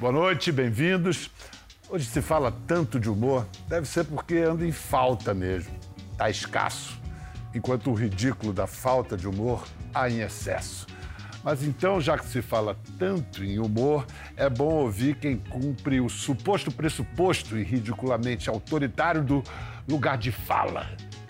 Boa 0.00 0.12
noite, 0.12 0.50
bem-vindos. 0.50 1.30
Hoje 1.90 2.06
se 2.06 2.22
fala 2.22 2.50
tanto 2.66 2.98
de 2.98 3.10
humor, 3.10 3.46
deve 3.68 3.86
ser 3.86 4.06
porque 4.06 4.38
anda 4.38 4.64
em 4.64 4.72
falta 4.72 5.34
mesmo. 5.34 5.76
Está 6.12 6.30
escasso, 6.30 6.98
enquanto 7.54 7.90
o 7.90 7.92
ridículo 7.92 8.50
da 8.50 8.66
falta 8.66 9.14
de 9.14 9.28
humor 9.28 9.62
há 9.92 10.08
em 10.08 10.20
excesso. 10.20 10.86
Mas 11.44 11.62
então, 11.62 12.00
já 12.00 12.16
que 12.16 12.24
se 12.24 12.40
fala 12.40 12.78
tanto 12.98 13.44
em 13.44 13.58
humor, 13.58 14.06
é 14.38 14.48
bom 14.48 14.72
ouvir 14.72 15.16
quem 15.16 15.36
cumpre 15.36 16.00
o 16.00 16.08
suposto 16.08 16.72
pressuposto 16.72 17.58
e 17.58 17.62
ridiculamente 17.62 18.48
autoritário 18.48 19.22
do 19.22 19.42
lugar 19.86 20.16
de 20.16 20.32
fala. 20.32 20.86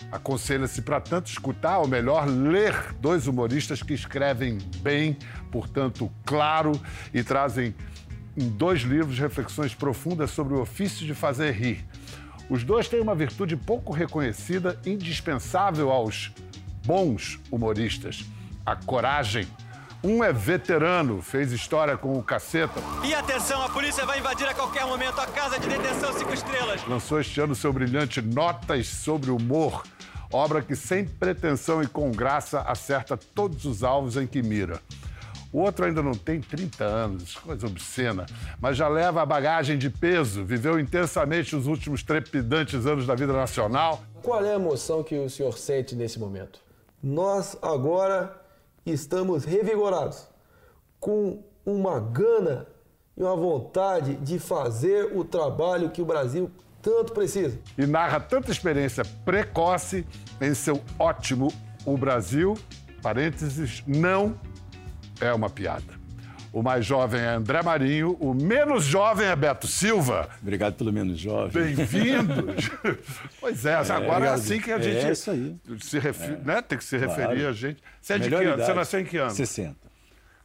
Aconselha-se 0.09 0.81
para 0.81 1.01
tanto 1.01 1.27
escutar, 1.27 1.77
ou 1.79 1.89
melhor, 1.89 2.25
ler 2.25 2.93
dois 3.01 3.27
humoristas 3.27 3.83
que 3.83 3.93
escrevem 3.93 4.59
bem, 4.77 5.17
portanto, 5.51 6.09
claro, 6.25 6.71
e 7.13 7.21
trazem 7.21 7.75
em 8.35 8.49
dois 8.49 8.81
livros 8.81 9.17
reflexões 9.19 9.73
profundas 9.73 10.31
sobre 10.31 10.53
o 10.53 10.61
ofício 10.61 11.05
de 11.05 11.13
fazer 11.13 11.51
rir. 11.51 11.85
Os 12.49 12.63
dois 12.63 12.87
têm 12.87 12.99
uma 12.99 13.15
virtude 13.15 13.55
pouco 13.55 13.93
reconhecida, 13.93 14.79
indispensável 14.85 15.89
aos 15.89 16.31
bons 16.85 17.39
humoristas: 17.49 18.25
a 18.65 18.75
coragem. 18.75 19.47
Um 20.03 20.23
é 20.23 20.33
veterano, 20.33 21.21
fez 21.21 21.51
história 21.51 21.95
com 21.95 22.17
o 22.17 22.23
caceta. 22.23 22.81
E 23.03 23.13
atenção, 23.13 23.61
a 23.61 23.69
polícia 23.69 24.03
vai 24.03 24.17
invadir 24.17 24.47
a 24.47 24.53
qualquer 24.53 24.83
momento 24.83 25.19
a 25.21 25.27
casa 25.27 25.59
de 25.59 25.69
detenção 25.69 26.11
cinco 26.11 26.33
estrelas. 26.33 26.83
Lançou 26.87 27.21
este 27.21 27.39
ano 27.39 27.53
seu 27.53 27.71
brilhante 27.71 28.19
Notas 28.19 28.87
sobre 28.87 29.29
Humor, 29.29 29.83
obra 30.33 30.63
que, 30.63 30.75
sem 30.75 31.05
pretensão 31.05 31.83
e 31.83 31.87
com 31.87 32.09
graça, 32.09 32.61
acerta 32.61 33.15
todos 33.15 33.63
os 33.65 33.83
alvos 33.83 34.17
em 34.17 34.25
que 34.25 34.41
mira. 34.41 34.81
O 35.53 35.59
outro 35.59 35.83
ainda 35.83 36.01
não 36.01 36.13
tem 36.13 36.39
30 36.39 36.83
anos, 36.85 37.35
coisa 37.35 37.67
obscena, 37.67 38.25
mas 38.59 38.77
já 38.77 38.87
leva 38.87 39.21
a 39.21 39.25
bagagem 39.25 39.77
de 39.77 39.89
peso, 39.89 40.45
viveu 40.45 40.79
intensamente 40.79 41.55
os 41.55 41.67
últimos 41.67 42.03
trepidantes 42.03 42.85
anos 42.85 43.05
da 43.05 43.15
vida 43.15 43.33
nacional. 43.33 44.01
Qual 44.23 44.43
é 44.45 44.51
a 44.51 44.55
emoção 44.55 45.03
que 45.03 45.17
o 45.17 45.29
senhor 45.29 45.57
sente 45.57 45.93
nesse 45.93 46.17
momento? 46.17 46.61
Nós 47.03 47.57
agora 47.61 48.41
estamos 48.85 49.43
revigorados, 49.43 50.25
com 50.99 51.43
uma 51.65 51.99
gana 51.99 52.67
e 53.17 53.21
uma 53.21 53.35
vontade 53.35 54.15
de 54.15 54.39
fazer 54.39 55.11
o 55.17 55.25
trabalho 55.25 55.89
que 55.89 56.01
o 56.01 56.05
Brasil 56.05 56.49
tanto 56.81 57.11
precisa. 57.11 57.59
E 57.77 57.85
narra 57.85 58.19
tanta 58.19 58.51
experiência 58.51 59.03
precoce 59.25 60.05
em 60.39 60.53
seu 60.53 60.81
ótimo 60.97 61.53
O 61.85 61.97
Brasil, 61.97 62.57
parênteses, 63.01 63.83
não 63.85 64.39
é 65.21 65.33
uma 65.33 65.49
piada. 65.49 66.01
O 66.51 66.61
mais 66.61 66.85
jovem 66.85 67.21
é 67.21 67.27
André 67.29 67.61
Marinho, 67.61 68.17
o 68.19 68.33
menos 68.33 68.83
jovem 68.83 69.25
é 69.25 69.35
Beto 69.35 69.67
Silva. 69.67 70.27
Obrigado 70.41 70.73
pelo 70.73 70.91
menos 70.91 71.17
jovem. 71.17 71.63
Bem-vindos! 71.63 72.69
pois 73.39 73.65
é, 73.65 73.75
agora 73.75 73.93
é, 73.93 74.09
obrigado. 74.09 74.33
assim 74.33 74.59
que 74.59 74.69
a 74.69 74.79
gente 74.79 75.05
é 75.05 75.11
isso 75.13 75.31
aí. 75.31 75.55
se 75.79 75.97
refi... 75.97 76.23
é. 76.23 76.37
né? 76.43 76.61
tem 76.61 76.77
que 76.77 76.83
se 76.83 76.97
referir 76.97 77.35
claro. 77.35 77.47
a 77.47 77.53
gente. 77.53 77.81
Você 78.01 78.13
é 78.13 78.17
de 78.17 78.25
Melhor 78.25 78.41
que 78.41 78.47
ano? 78.47 78.65
Você 78.65 78.73
nasceu 78.73 78.99
em 78.99 79.05
que 79.05 79.17
ano? 79.17 79.31
60. 79.31 79.90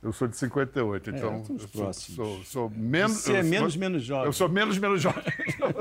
Eu 0.03 0.13
sou 0.13 0.29
de 0.29 0.37
58, 0.37 1.11
É, 1.11 1.17
então 1.17 1.45
eu 1.49 1.69
sou, 1.69 1.93
sou, 1.93 2.45
sou 2.45 2.71
menos. 2.71 3.17
Você 3.19 3.33
é 3.33 3.39
eu 3.39 3.43
sou- 3.43 3.51
menos, 3.51 3.77
menos 3.77 4.03
jovem. 4.05 4.27
Eu 4.27 4.33
sou 4.33 4.49
menos, 4.49 4.79
menos 4.79 5.01
jovem. 5.03 5.23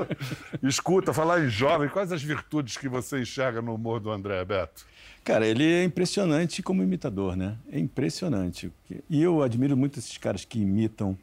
Escuta, 0.62 1.12
falar 1.12 1.44
em 1.44 1.48
jovem, 1.48 1.88
quais 1.88 2.10
as 2.12 2.22
virtudes 2.22 2.76
que 2.76 2.88
você 2.88 3.20
enxerga 3.20 3.60
no 3.62 3.74
humor 3.74 4.00
do 4.00 4.10
André 4.10 4.44
Beto? 4.44 4.84
Cara, 5.24 5.46
ele 5.46 5.64
é 5.64 5.84
impressionante 5.84 6.62
como 6.62 6.82
imitador, 6.82 7.36
né? 7.36 7.56
É 7.70 7.78
impressionante. 7.78 8.72
E 9.10 9.22
eu 9.22 9.42
admiro 9.42 9.76
muito 9.76 9.98
esses 9.98 10.16
caras 10.18 10.44
que 10.44 10.60
imitam 10.60 11.16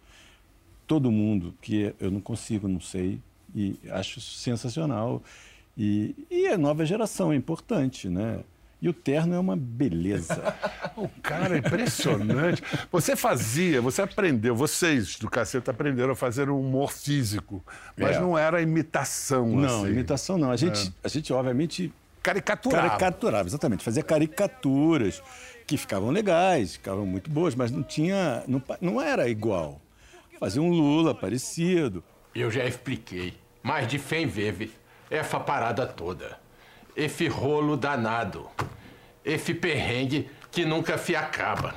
todo 0.86 1.10
mundo, 1.12 1.54
que 1.62 1.94
eu 2.00 2.12
não 2.12 2.20
consigo, 2.20 2.68
não 2.68 2.82
sei, 2.82 3.20
e 3.56 3.78
acho 3.90 4.20
sensacional. 4.20 5.24
E, 5.78 6.14
e 6.30 6.48
a 6.48 6.58
nova 6.58 6.86
geração 6.86 7.32
é 7.32 7.36
importante, 7.36 8.10
né? 8.10 8.42
E 8.84 8.90
o 8.90 8.94
terno 8.94 9.34
é 9.34 9.40
uma 9.40 9.56
beleza. 9.56 10.54
O 10.96 11.10
cara 11.24 11.56
é 11.56 11.58
impressionante. 11.58 12.62
Você 12.92 13.16
fazia, 13.16 13.82
você 13.82 14.04
aprendeu, 14.04 14.56
vocês 14.56 15.16
do 15.16 15.28
cacete 15.28 15.68
aprenderam 15.68 16.12
a 16.12 16.16
fazer 16.16 16.52
um 16.52 16.60
humor 16.60 16.92
físico, 16.92 17.66
mas 17.98 18.18
É. 18.18 18.20
não 18.20 18.38
era 18.38 18.62
imitação. 18.62 19.48
Não, 19.48 19.82
assim. 19.82 19.92
imitação 19.92 20.38
não. 20.38 20.52
A 20.52 20.56
gente, 20.56 20.94
a 21.04 21.08
gente 21.08 21.34
obviamente, 21.34 21.92
Caricaturava. 22.22 22.90
Caricaturava, 22.90 23.48
exatamente. 23.50 23.84
Fazia 23.84 24.04
caricaturas 24.04 25.24
que 25.66 25.78
ficavam 25.78 26.12
legais, 26.12 26.74
ficavam 26.74 27.08
muito 27.08 27.28
boas, 27.30 27.56
mas 27.56 27.72
não 27.72 27.82
tinha. 27.82 28.44
Não, 28.48 28.62
não 28.80 29.02
era 29.02 29.28
igual. 29.28 29.82
Fazia 30.40 30.62
um 30.62 30.70
Lula 30.70 31.16
parecido. 31.16 32.04
Eu 32.36 32.52
já 32.52 32.66
expliquei, 32.66 33.34
mais 33.64 33.88
de 33.88 33.98
100 33.98 34.28
vezes, 34.28 34.70
essa 35.10 35.40
parada 35.40 35.88
toda. 35.88 36.38
Esse 36.96 37.28
rolo 37.28 37.76
danado. 37.76 38.48
Esse 39.26 39.54
perrengue 39.54 40.30
que 40.52 40.66
nunca 40.66 40.98
se 40.98 41.16
acaba. 41.16 41.74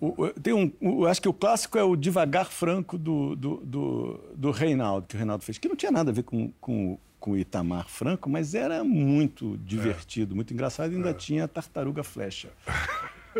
O- 0.00 0.28
tem 0.42 0.52
um, 0.52 0.72
o- 0.80 1.06
acho 1.06 1.22
que 1.22 1.28
o 1.28 1.32
clássico 1.32 1.78
é 1.78 1.82
o 1.84 1.94
Devagar 1.94 2.46
Franco 2.50 2.98
do, 2.98 3.36
do, 3.36 3.56
do, 3.58 4.20
do 4.34 4.50
Reinaldo, 4.50 5.06
que 5.06 5.14
o 5.14 5.18
Reinaldo 5.18 5.44
fez, 5.44 5.58
que 5.58 5.68
não 5.68 5.76
tinha 5.76 5.92
nada 5.92 6.10
a 6.10 6.14
ver 6.14 6.24
com, 6.24 6.50
com, 6.60 6.98
com 7.20 7.30
o 7.32 7.38
Itamar 7.38 7.86
Franco, 7.88 8.28
mas 8.28 8.52
era 8.54 8.82
muito 8.82 9.56
divertido, 9.58 10.34
muito 10.34 10.52
engraçado. 10.52 10.92
E 10.92 10.96
ainda 10.96 11.14
tinha 11.14 11.44
a 11.44 11.48
Tartaruga 11.48 12.02
Flecha, 12.02 12.48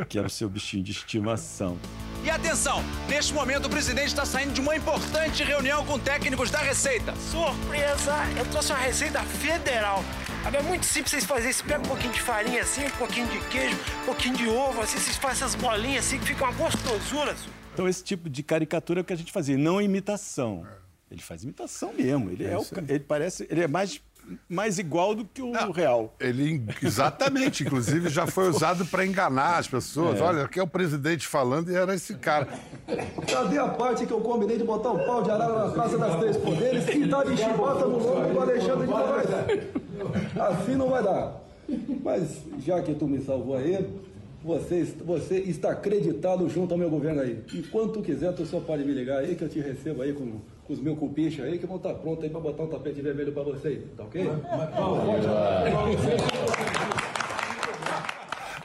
que 0.09 0.17
era 0.19 0.29
o 0.29 0.31
seu 0.31 0.49
bichinho 0.49 0.85
de 0.85 0.93
estimação. 0.93 1.77
E 2.25 2.31
atenção, 2.31 2.81
neste 3.09 3.35
momento 3.35 3.67
o 3.67 3.69
presidente 3.69 4.07
está 4.07 4.25
saindo 4.25 4.53
de 4.53 4.61
uma 4.61 4.77
importante 4.77 5.43
reunião 5.43 5.85
com 5.85 5.99
técnicos 5.99 6.53
da 6.53 6.59
Receita. 6.61 7.13
Surpresa! 7.17 8.15
Eu 8.39 8.45
trouxe 8.47 8.71
uma 8.71 8.79
receita 8.79 9.21
federal. 9.25 10.05
Agora 10.45 10.59
é 10.59 10.63
muito 10.67 10.85
simples 10.85 11.11
vocês 11.11 11.25
fazerem. 11.25 11.53
Você 11.53 11.63
pega 11.63 11.81
um 11.81 11.87
pouquinho 11.89 12.13
de 12.13 12.21
farinha 12.21 12.63
assim, 12.63 12.85
um 12.85 12.91
pouquinho 12.91 13.27
de 13.29 13.39
queijo, 13.49 13.77
um 14.03 14.07
pouquinho 14.07 14.37
de 14.37 14.49
ovo, 14.49 14.81
assim, 14.81 14.99
vocês 14.99 15.17
fazem 15.17 15.45
essas 15.45 15.55
bolinhas 15.55 16.07
assim 16.07 16.19
que 16.19 16.27
fica 16.27 16.45
uma 16.45 16.53
gostosura. 16.53 17.37
Então, 17.73 17.89
esse 17.89 18.03
tipo 18.05 18.29
de 18.29 18.43
caricatura 18.43 19.01
é 19.01 19.03
o 19.03 19.05
que 19.05 19.13
a 19.13 19.17
gente 19.17 19.33
fazia, 19.33 19.57
não 19.57 19.81
imitação. 19.81 20.67
Ele 21.11 21.23
faz 21.23 21.43
imitação 21.45 21.93
mesmo. 21.93 22.31
Ele, 22.31 22.45
é 22.45 22.57
o 22.57 22.65
ca- 22.65 22.83
ele 22.89 23.01
parece. 23.01 23.47
Ele 23.51 23.63
é 23.63 23.69
mais, 23.69 24.01
mais 24.49 24.79
igual 24.79 25.15
do 25.15 25.25
que 25.25 25.43
o 25.43 25.53
real. 25.73 26.15
Ele, 26.21 26.65
exatamente, 26.83 27.65
inclusive 27.65 28.09
já 28.09 28.27
foi 28.27 28.49
usado 28.51 28.87
para 28.87 29.05
enganar 29.05 29.59
as 29.59 29.69
pessoas. 29.69 30.21
Olha, 30.21 30.45
aqui 30.45 30.59
é 30.59 30.63
o 30.63 30.67
presidente 30.67 31.27
falando 31.27 31.71
e 31.71 31.75
era 31.75 31.95
esse 31.95 32.15
cara. 32.15 32.49
Cadê 33.31 33.59
a 33.59 33.69
parte 33.69 34.07
que 34.07 34.13
eu 34.13 34.21
combinei 34.21 34.59
de 34.59 34.65
botar 34.65 34.91
um 34.91 35.05
pau 35.05 35.23
de 35.23 35.31
arara 35.31 35.67
na 35.67 35.73
Praça 35.73 35.99
das 35.99 36.19
Três 36.19 36.37
Poderes 36.37 36.89
e 36.89 37.07
dar 37.07 37.25
de 37.25 37.37
chibata 37.37 37.87
no 37.87 37.99
lombo 37.99 38.33
do 38.33 38.41
Alexandre 38.41 38.87
de 38.87 38.93
Moraes? 38.93 39.29
Assim 40.39 40.75
não 40.77 40.89
vai 40.89 41.03
dar. 41.03 41.41
Mas 42.03 42.39
já 42.59 42.83
que 42.83 42.95
tu 42.95 43.07
me 43.07 43.21
salvou 43.23 43.57
aí, 43.57 43.87
você, 44.45 44.85
você 45.05 45.37
está 45.39 45.71
acreditado 45.71 46.49
junto 46.49 46.73
ao 46.73 46.79
meu 46.79 46.91
governo 46.91 47.21
aí. 47.21 47.43
E 47.55 47.63
quando 47.63 47.93
tu 47.93 48.03
quiser, 48.03 48.33
tu 48.33 48.45
só 48.45 48.61
pode 48.61 48.85
me 48.85 48.93
ligar 48.93 49.19
aí 49.19 49.37
que 49.37 49.45
eu 49.45 49.49
te 49.49 49.61
recebo 49.61 50.03
aí 50.03 50.13
com 50.13 50.41
os 50.73 50.81
meus 50.81 50.99
cupichos 50.99 51.45
aí 51.45 51.59
que 51.59 51.67
vão 51.67 51.77
estar 51.77 51.95
prontos 51.95 52.25
aí 52.25 52.31
para 52.31 52.41
botar 52.41 52.63
um 52.65 52.69
tapete 52.69 53.01
vermelho 53.03 53.33
para 53.33 53.43
você 53.43 53.69
aí, 53.69 53.77
tá 53.97 54.05
ok? 54.05 54.31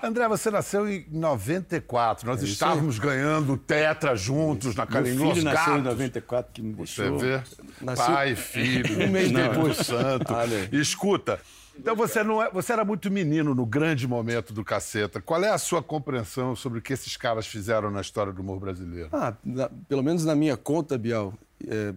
André, 0.02 0.28
você 0.28 0.52
nasceu 0.52 0.88
em 0.88 1.06
94. 1.12 2.28
Nós 2.30 2.42
estávamos 2.44 3.00
ganhando 3.00 3.58
Tetra 3.58 4.16
juntos 4.16 4.76
na 4.76 4.86
Meu 4.86 4.94
Carinhoso 4.94 5.34
filho 5.34 5.44
nasceu 5.46 5.74
em 5.74 5.78
Gatos. 5.78 5.92
94, 5.98 6.52
que 6.54 6.62
me 6.62 6.74
Você 6.74 7.02
deixou... 7.02 7.18
vê? 7.20 7.42
Nasceu- 7.82 8.06
Pai, 8.06 8.36
filho, 8.36 9.04
um 9.06 9.10
mês 9.12 9.32
depois 9.32 9.78
santo. 9.78 10.32
Olha 10.34 10.58
aí. 10.58 10.70
Escuta, 10.80 11.40
então 11.78 11.96
você, 11.96 12.24
não 12.24 12.42
é, 12.42 12.50
você 12.52 12.74
era 12.74 12.86
muito 12.86 13.10
menino 13.10 13.56
no 13.56 13.66
grande 13.66 14.08
momento 14.08 14.54
do 14.54 14.64
caceta. 14.64 15.20
Qual 15.20 15.44
é 15.44 15.50
a 15.50 15.58
sua 15.58 15.82
compreensão 15.82 16.56
sobre 16.56 16.78
o 16.78 16.82
que 16.82 16.94
esses 16.94 17.18
caras 17.18 17.48
fizeram 17.48 17.90
na 17.90 18.02
história 18.02 18.32
do 18.32 18.42
humor 18.42 18.60
brasileiro? 18.60 19.10
Ah, 19.12 19.34
na- 19.44 19.70
pelo 19.90 20.04
menos 20.04 20.24
na 20.24 20.36
minha 20.36 20.56
conta, 20.56 20.96
Bial, 20.98 21.34
é, 21.66 21.94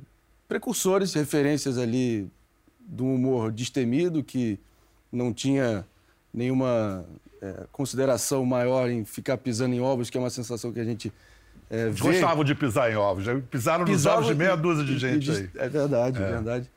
precursores, 0.49 1.15
referências 1.15 1.79
ali 1.79 2.31
do 2.79 3.05
humor 3.05 3.53
destemido, 3.53 4.23
que 4.23 4.59
não 5.13 5.33
tinha 5.33 5.87
nenhuma 6.33 7.05
é, 7.43 7.67
consideração 7.73 8.45
maior 8.45 8.89
em 8.91 9.05
ficar 9.05 9.37
pisando 9.39 9.75
em 9.75 9.81
ovos, 9.81 10.11
que 10.11 10.17
é 10.17 10.21
uma 10.21 10.31
sensação 10.31 10.73
que 10.73 10.81
a 10.81 10.85
gente 10.85 11.13
é, 11.71 11.87
Eles 11.87 12.01
vê. 12.01 12.13
gostavam 12.13 12.43
de 12.43 12.55
pisar 12.55 12.91
em 12.91 12.97
ovos. 12.97 13.25
já 13.25 13.39
Pisaram 13.41 13.85
nos 13.85 14.05
ovos 14.05 14.27
de 14.27 14.35
meia 14.35 14.57
dúzia 14.57 14.85
de 14.85 14.99
gente 14.99 15.31
aí. 15.31 15.51
É 15.55 15.69
verdade, 15.69 16.21
é 16.21 16.31
verdade. 16.31 16.71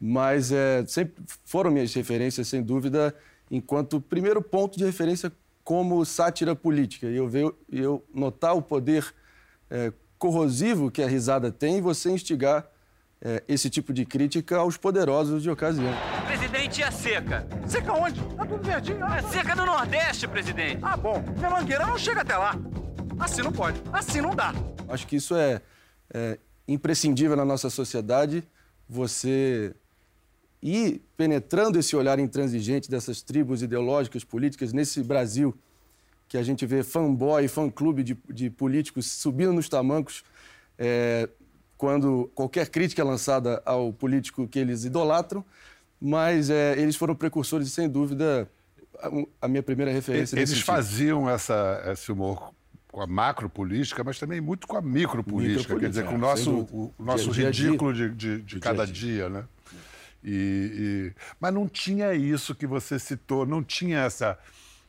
Mas 0.00 0.50
é, 0.50 0.84
sempre 0.86 1.22
foram 1.44 1.70
minhas 1.70 1.92
referências, 1.92 2.48
sem 2.48 2.62
dúvida, 2.62 3.14
enquanto 3.50 4.00
primeiro 4.00 4.40
ponto 4.40 4.78
de 4.78 4.84
referência 4.84 5.30
como 5.62 6.02
sátira 6.04 6.56
política. 6.56 7.08
E 7.08 7.16
eu, 7.16 7.54
eu 7.70 8.04
notar 8.14 8.56
o 8.56 8.62
poder 8.62 9.12
é, 9.70 9.92
corrosivo 10.18 10.90
que 10.90 11.02
a 11.02 11.08
risada 11.08 11.50
tem 11.50 11.78
e 11.78 11.80
você 11.80 12.10
instigar 12.10 12.66
é, 13.20 13.42
esse 13.48 13.68
tipo 13.68 13.92
de 13.92 14.04
crítica 14.04 14.56
aos 14.56 14.76
poderosos 14.76 15.42
de 15.42 15.50
ocasião. 15.50 15.92
Presidente, 16.26 16.80
e 16.80 16.84
a 16.84 16.90
seca? 16.90 17.46
Seca 17.66 17.92
onde? 17.92 18.20
Tá 18.20 18.46
tudo 18.46 18.62
verdinho. 18.62 19.04
É 19.04 19.22
seca 19.22 19.54
no 19.54 19.66
Nordeste, 19.66 20.28
presidente. 20.28 20.78
Ah, 20.82 20.96
bom. 20.96 21.22
Minha 21.36 21.50
mangueira 21.50 21.86
não 21.86 21.98
chega 21.98 22.22
até 22.22 22.36
lá. 22.36 22.54
Assim 23.18 23.42
não 23.42 23.52
pode. 23.52 23.80
Assim 23.92 24.20
não 24.20 24.34
dá. 24.34 24.54
Acho 24.88 25.06
que 25.06 25.16
isso 25.16 25.34
é, 25.34 25.60
é 26.12 26.38
imprescindível 26.66 27.36
na 27.36 27.44
nossa 27.44 27.70
sociedade 27.70 28.44
você 28.88 29.74
ir 30.62 31.02
penetrando 31.16 31.78
esse 31.78 31.94
olhar 31.94 32.18
intransigente 32.18 32.90
dessas 32.90 33.22
tribos 33.22 33.62
ideológicas, 33.62 34.24
políticas, 34.24 34.72
nesse 34.72 35.02
Brasil 35.02 35.54
que 36.28 36.36
a 36.36 36.42
gente 36.42 36.66
vê 36.66 36.82
fanboy, 36.82 37.48
fã-clube 37.48 38.02
de, 38.02 38.16
de, 38.28 38.50
políticos 38.50 39.10
subindo 39.10 39.52
nos 39.52 39.68
tamancos 39.68 40.22
é, 40.78 41.28
quando 41.76 42.30
qualquer 42.34 42.68
crítica 42.68 43.02
é 43.02 43.04
lançada 43.04 43.62
ao 43.64 43.92
político 43.92 44.46
que 44.46 44.58
eles 44.58 44.84
idolatram, 44.84 45.44
mas 46.00 46.50
é, 46.50 46.78
eles 46.78 46.96
foram 46.96 47.14
precursores, 47.14 47.72
sem 47.72 47.88
dúvida, 47.88 48.48
a, 48.98 49.08
a 49.42 49.48
minha 49.48 49.62
primeira 49.62 49.90
referência. 49.90 50.36
Eles 50.36 50.60
faziam 50.60 51.28
essa, 51.30 51.82
esse 51.86 52.12
humor 52.12 52.52
com 52.90 53.00
a 53.00 53.06
macro 53.06 53.48
política, 53.48 54.02
mas 54.02 54.18
também 54.18 54.40
muito 54.40 54.66
com 54.66 54.76
a 54.76 54.82
micropolítica, 54.82 55.78
quer 55.78 55.88
dizer, 55.88 56.04
com 56.04 56.14
o 56.14 56.18
nosso, 56.18 56.50
o, 56.50 56.94
o 56.98 57.02
nosso 57.02 57.30
dia, 57.30 57.46
ridículo 57.46 57.92
dia, 57.92 58.08
de, 58.08 58.36
de, 58.36 58.42
de 58.42 58.60
cada 58.60 58.86
dia, 58.86 59.28
né? 59.28 59.44
E, 60.22 61.12
e, 61.12 61.12
mas 61.38 61.54
não 61.54 61.68
tinha 61.68 62.12
isso 62.12 62.54
que 62.54 62.66
você 62.66 62.98
citou, 62.98 63.46
não 63.46 63.62
tinha 63.62 64.00
essa, 64.00 64.36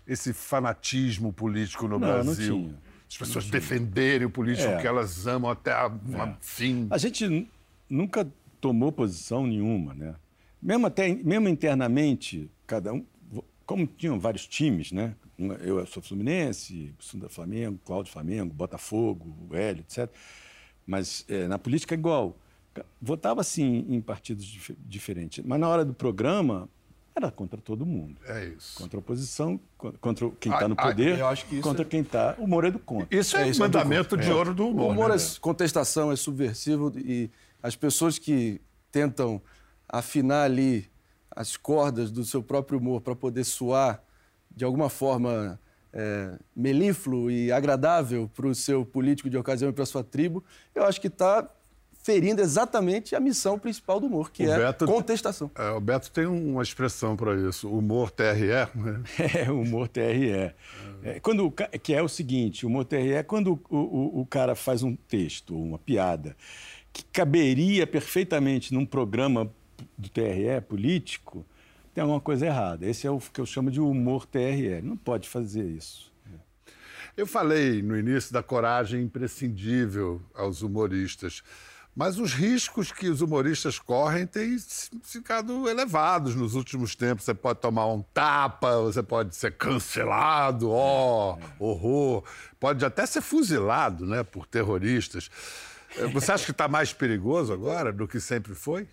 esse 0.09 0.33
fanatismo 0.33 1.31
político 1.31 1.87
no 1.87 1.99
não, 1.99 2.07
Brasil. 2.07 2.57
Não 2.57 2.63
tinha. 2.65 2.89
As 3.07 3.17
pessoas 3.17 3.49
defenderem 3.49 4.27
o 4.27 4.29
político 4.29 4.69
é. 4.69 4.81
que 4.81 4.87
elas 4.87 5.25
amam 5.25 5.49
até 5.49 5.71
a, 5.71 5.91
é. 6.13 6.35
fim. 6.41 6.87
A 6.91 6.97
gente 6.97 7.47
nunca 7.89 8.27
tomou 8.59 8.91
posição 8.91 9.47
nenhuma, 9.47 9.93
né? 9.93 10.15
Mesmo, 10.61 10.87
até, 10.87 11.07
mesmo 11.13 11.47
internamente, 11.47 12.51
cada 12.67 12.93
um. 12.93 13.05
Como 13.65 13.87
tinham 13.87 14.19
vários 14.19 14.47
times, 14.47 14.91
né? 14.91 15.15
Eu 15.61 15.85
sou 15.85 16.03
Fluminense, 16.03 16.93
sou 16.99 17.19
da 17.19 17.29
Flamengo, 17.29 17.79
Cláudio 17.85 18.11
Flamengo, 18.11 18.53
Botafogo, 18.53 19.33
Hélio, 19.53 19.81
etc. 19.87 20.09
Mas 20.85 21.23
é, 21.29 21.47
na 21.47 21.57
política 21.57 21.95
é 21.95 21.97
igual. 21.97 22.37
Votava, 23.01 23.43
sim, 23.43 23.85
em 23.89 24.01
partidos 24.01 24.45
dif 24.45 24.75
diferentes. 24.87 25.43
Mas 25.45 25.59
na 25.59 25.67
hora 25.67 25.85
do 25.85 25.93
programa, 25.93 26.69
era 27.19 27.31
contra 27.31 27.59
todo 27.59 27.85
mundo. 27.85 28.19
É 28.25 28.45
isso. 28.45 28.77
Contra 28.77 28.97
a 28.97 28.99
oposição, 28.99 29.59
contra 29.77 30.29
quem 30.39 30.51
está 30.51 30.67
no 30.67 30.75
poder, 30.75 31.21
ah, 31.21 31.33
contra 31.61 31.83
é... 31.83 31.85
quem 31.85 32.01
está. 32.01 32.35
O 32.37 32.45
humor 32.45 32.65
é 32.65 32.71
do 32.71 32.79
contra. 32.79 33.07
Isso 33.17 33.37
é, 33.37 33.43
é 33.43 33.49
isso 33.49 33.59
mandamento 33.59 34.15
é 34.15 34.17
de 34.17 34.31
ouro 34.31 34.53
do 34.53 34.67
humor. 34.69 34.87
O 34.87 34.91
humor 34.91 35.09
né? 35.09 35.15
é 35.15 35.39
contestação, 35.39 36.11
é 36.11 36.15
subversivo 36.15 36.91
e 36.97 37.29
as 37.61 37.75
pessoas 37.75 38.17
que 38.17 38.61
tentam 38.91 39.41
afinar 39.87 40.43
ali 40.43 40.89
as 41.31 41.55
cordas 41.55 42.11
do 42.11 42.23
seu 42.23 42.41
próprio 42.41 42.79
humor 42.79 43.01
para 43.01 43.15
poder 43.15 43.43
soar 43.43 44.01
de 44.49 44.65
alguma 44.65 44.89
forma 44.89 45.59
é, 45.93 46.37
melífluo 46.55 47.29
e 47.29 47.51
agradável 47.51 48.29
para 48.35 48.47
o 48.47 48.55
seu 48.55 48.85
político 48.85 49.29
de 49.29 49.37
ocasião 49.37 49.69
e 49.69 49.73
para 49.73 49.83
a 49.83 49.87
sua 49.87 50.03
tribo, 50.03 50.43
eu 50.73 50.83
acho 50.83 50.99
que 50.99 51.07
está 51.07 51.47
ferindo 52.09 52.41
exatamente 52.41 53.15
a 53.15 53.19
missão 53.19 53.59
principal 53.59 53.99
do 53.99 54.07
humor, 54.07 54.31
que 54.31 54.43
o 54.43 54.51
é 54.51 54.57
Beto, 54.57 54.87
contestação. 54.87 55.51
É, 55.53 55.69
o 55.69 55.79
Beto 55.79 56.09
tem 56.09 56.25
uma 56.25 56.63
expressão 56.63 57.15
para 57.15 57.35
isso, 57.35 57.69
humor 57.69 58.09
TRE. 58.09 58.47
Né? 58.73 59.03
É, 59.45 59.51
humor 59.51 59.87
TRE. 59.87 60.31
É, 61.03 61.19
quando, 61.21 61.53
que 61.83 61.93
é 61.93 62.01
o 62.01 62.09
seguinte, 62.09 62.65
o 62.65 62.69
humor 62.69 62.85
TRE 62.85 63.13
é 63.13 63.21
quando 63.21 63.61
o, 63.69 63.77
o, 63.77 64.21
o 64.21 64.25
cara 64.25 64.55
faz 64.55 64.81
um 64.81 64.95
texto, 64.95 65.55
uma 65.55 65.77
piada, 65.77 66.35
que 66.91 67.03
caberia 67.05 67.85
perfeitamente 67.85 68.73
num 68.73 68.87
programa 68.87 69.51
do 69.95 70.09
TRE 70.09 70.59
político, 70.67 71.45
tem 71.93 72.01
alguma 72.01 72.19
coisa 72.19 72.47
errada. 72.47 72.87
Esse 72.87 73.05
é 73.05 73.11
o 73.11 73.19
que 73.19 73.39
eu 73.39 73.45
chamo 73.45 73.69
de 73.69 73.79
humor 73.79 74.25
TRE. 74.25 74.81
Não 74.81 74.97
pode 74.97 75.29
fazer 75.29 75.63
isso. 75.63 76.11
Eu 77.15 77.27
falei 77.27 77.83
no 77.83 77.95
início 77.95 78.33
da 78.33 78.41
coragem 78.41 79.03
imprescindível 79.03 80.21
aos 80.33 80.63
humoristas. 80.63 81.43
Mas 81.95 82.17
os 82.17 82.33
riscos 82.33 82.91
que 82.91 83.09
os 83.09 83.21
humoristas 83.21 83.77
correm 83.77 84.25
têm 84.25 84.57
ficado 85.03 85.69
elevados 85.69 86.35
nos 86.35 86.55
últimos 86.55 86.95
tempos. 86.95 87.25
Você 87.25 87.33
pode 87.33 87.59
tomar 87.59 87.87
um 87.87 88.01
tapa, 88.01 88.79
você 88.79 89.03
pode 89.03 89.35
ser 89.35 89.51
cancelado, 89.57 90.69
ó, 90.69 91.37
oh, 91.59 91.65
horror. 91.65 92.23
Pode 92.59 92.85
até 92.85 93.05
ser 93.05 93.21
fuzilado 93.21 94.05
né, 94.05 94.23
por 94.23 94.45
terroristas. 94.45 95.29
Você 96.13 96.31
acha 96.31 96.45
que 96.45 96.51
está 96.51 96.67
mais 96.67 96.93
perigoso 96.93 97.51
agora 97.51 97.91
do 97.91 98.07
que 98.07 98.19
sempre 98.19 98.53
foi? 98.53 98.87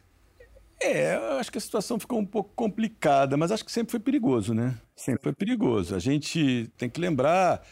É, 0.81 1.17
eu 1.17 1.39
acho 1.39 1.51
que 1.51 1.59
a 1.59 1.61
situação 1.61 1.99
ficou 1.99 2.19
um 2.19 2.27
pouco 2.27 2.51
complicada, 2.55 3.37
mas 3.37 3.51
acho 3.51 3.65
que 3.65 3.73
sempre 3.73 3.91
foi 3.91 4.01
perigoso, 4.01 4.53
né? 4.53 4.75
Sempre 4.95 5.23
foi 5.23 5.33
perigoso. 5.33 5.95
A 5.95 5.99
gente 5.99 6.71
tem 6.77 6.89
que 6.89 7.01
lembrar 7.01 7.63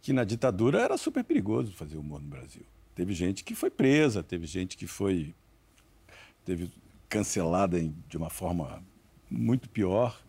que 0.00 0.12
na 0.12 0.24
ditadura 0.24 0.80
era 0.80 0.96
super 0.96 1.24
perigoso 1.24 1.72
fazer 1.72 1.98
humor 1.98 2.20
no 2.20 2.28
Brasil. 2.28 2.64
Teve 2.98 3.14
gente 3.14 3.44
que 3.44 3.54
foi 3.54 3.70
presa, 3.70 4.24
teve 4.24 4.44
gente 4.44 4.76
que 4.76 4.84
foi 4.84 5.32
teve 6.44 6.68
cancelada 7.08 7.78
de 8.08 8.16
uma 8.16 8.28
forma 8.28 8.82
muito 9.30 9.68
pior. 9.68 10.20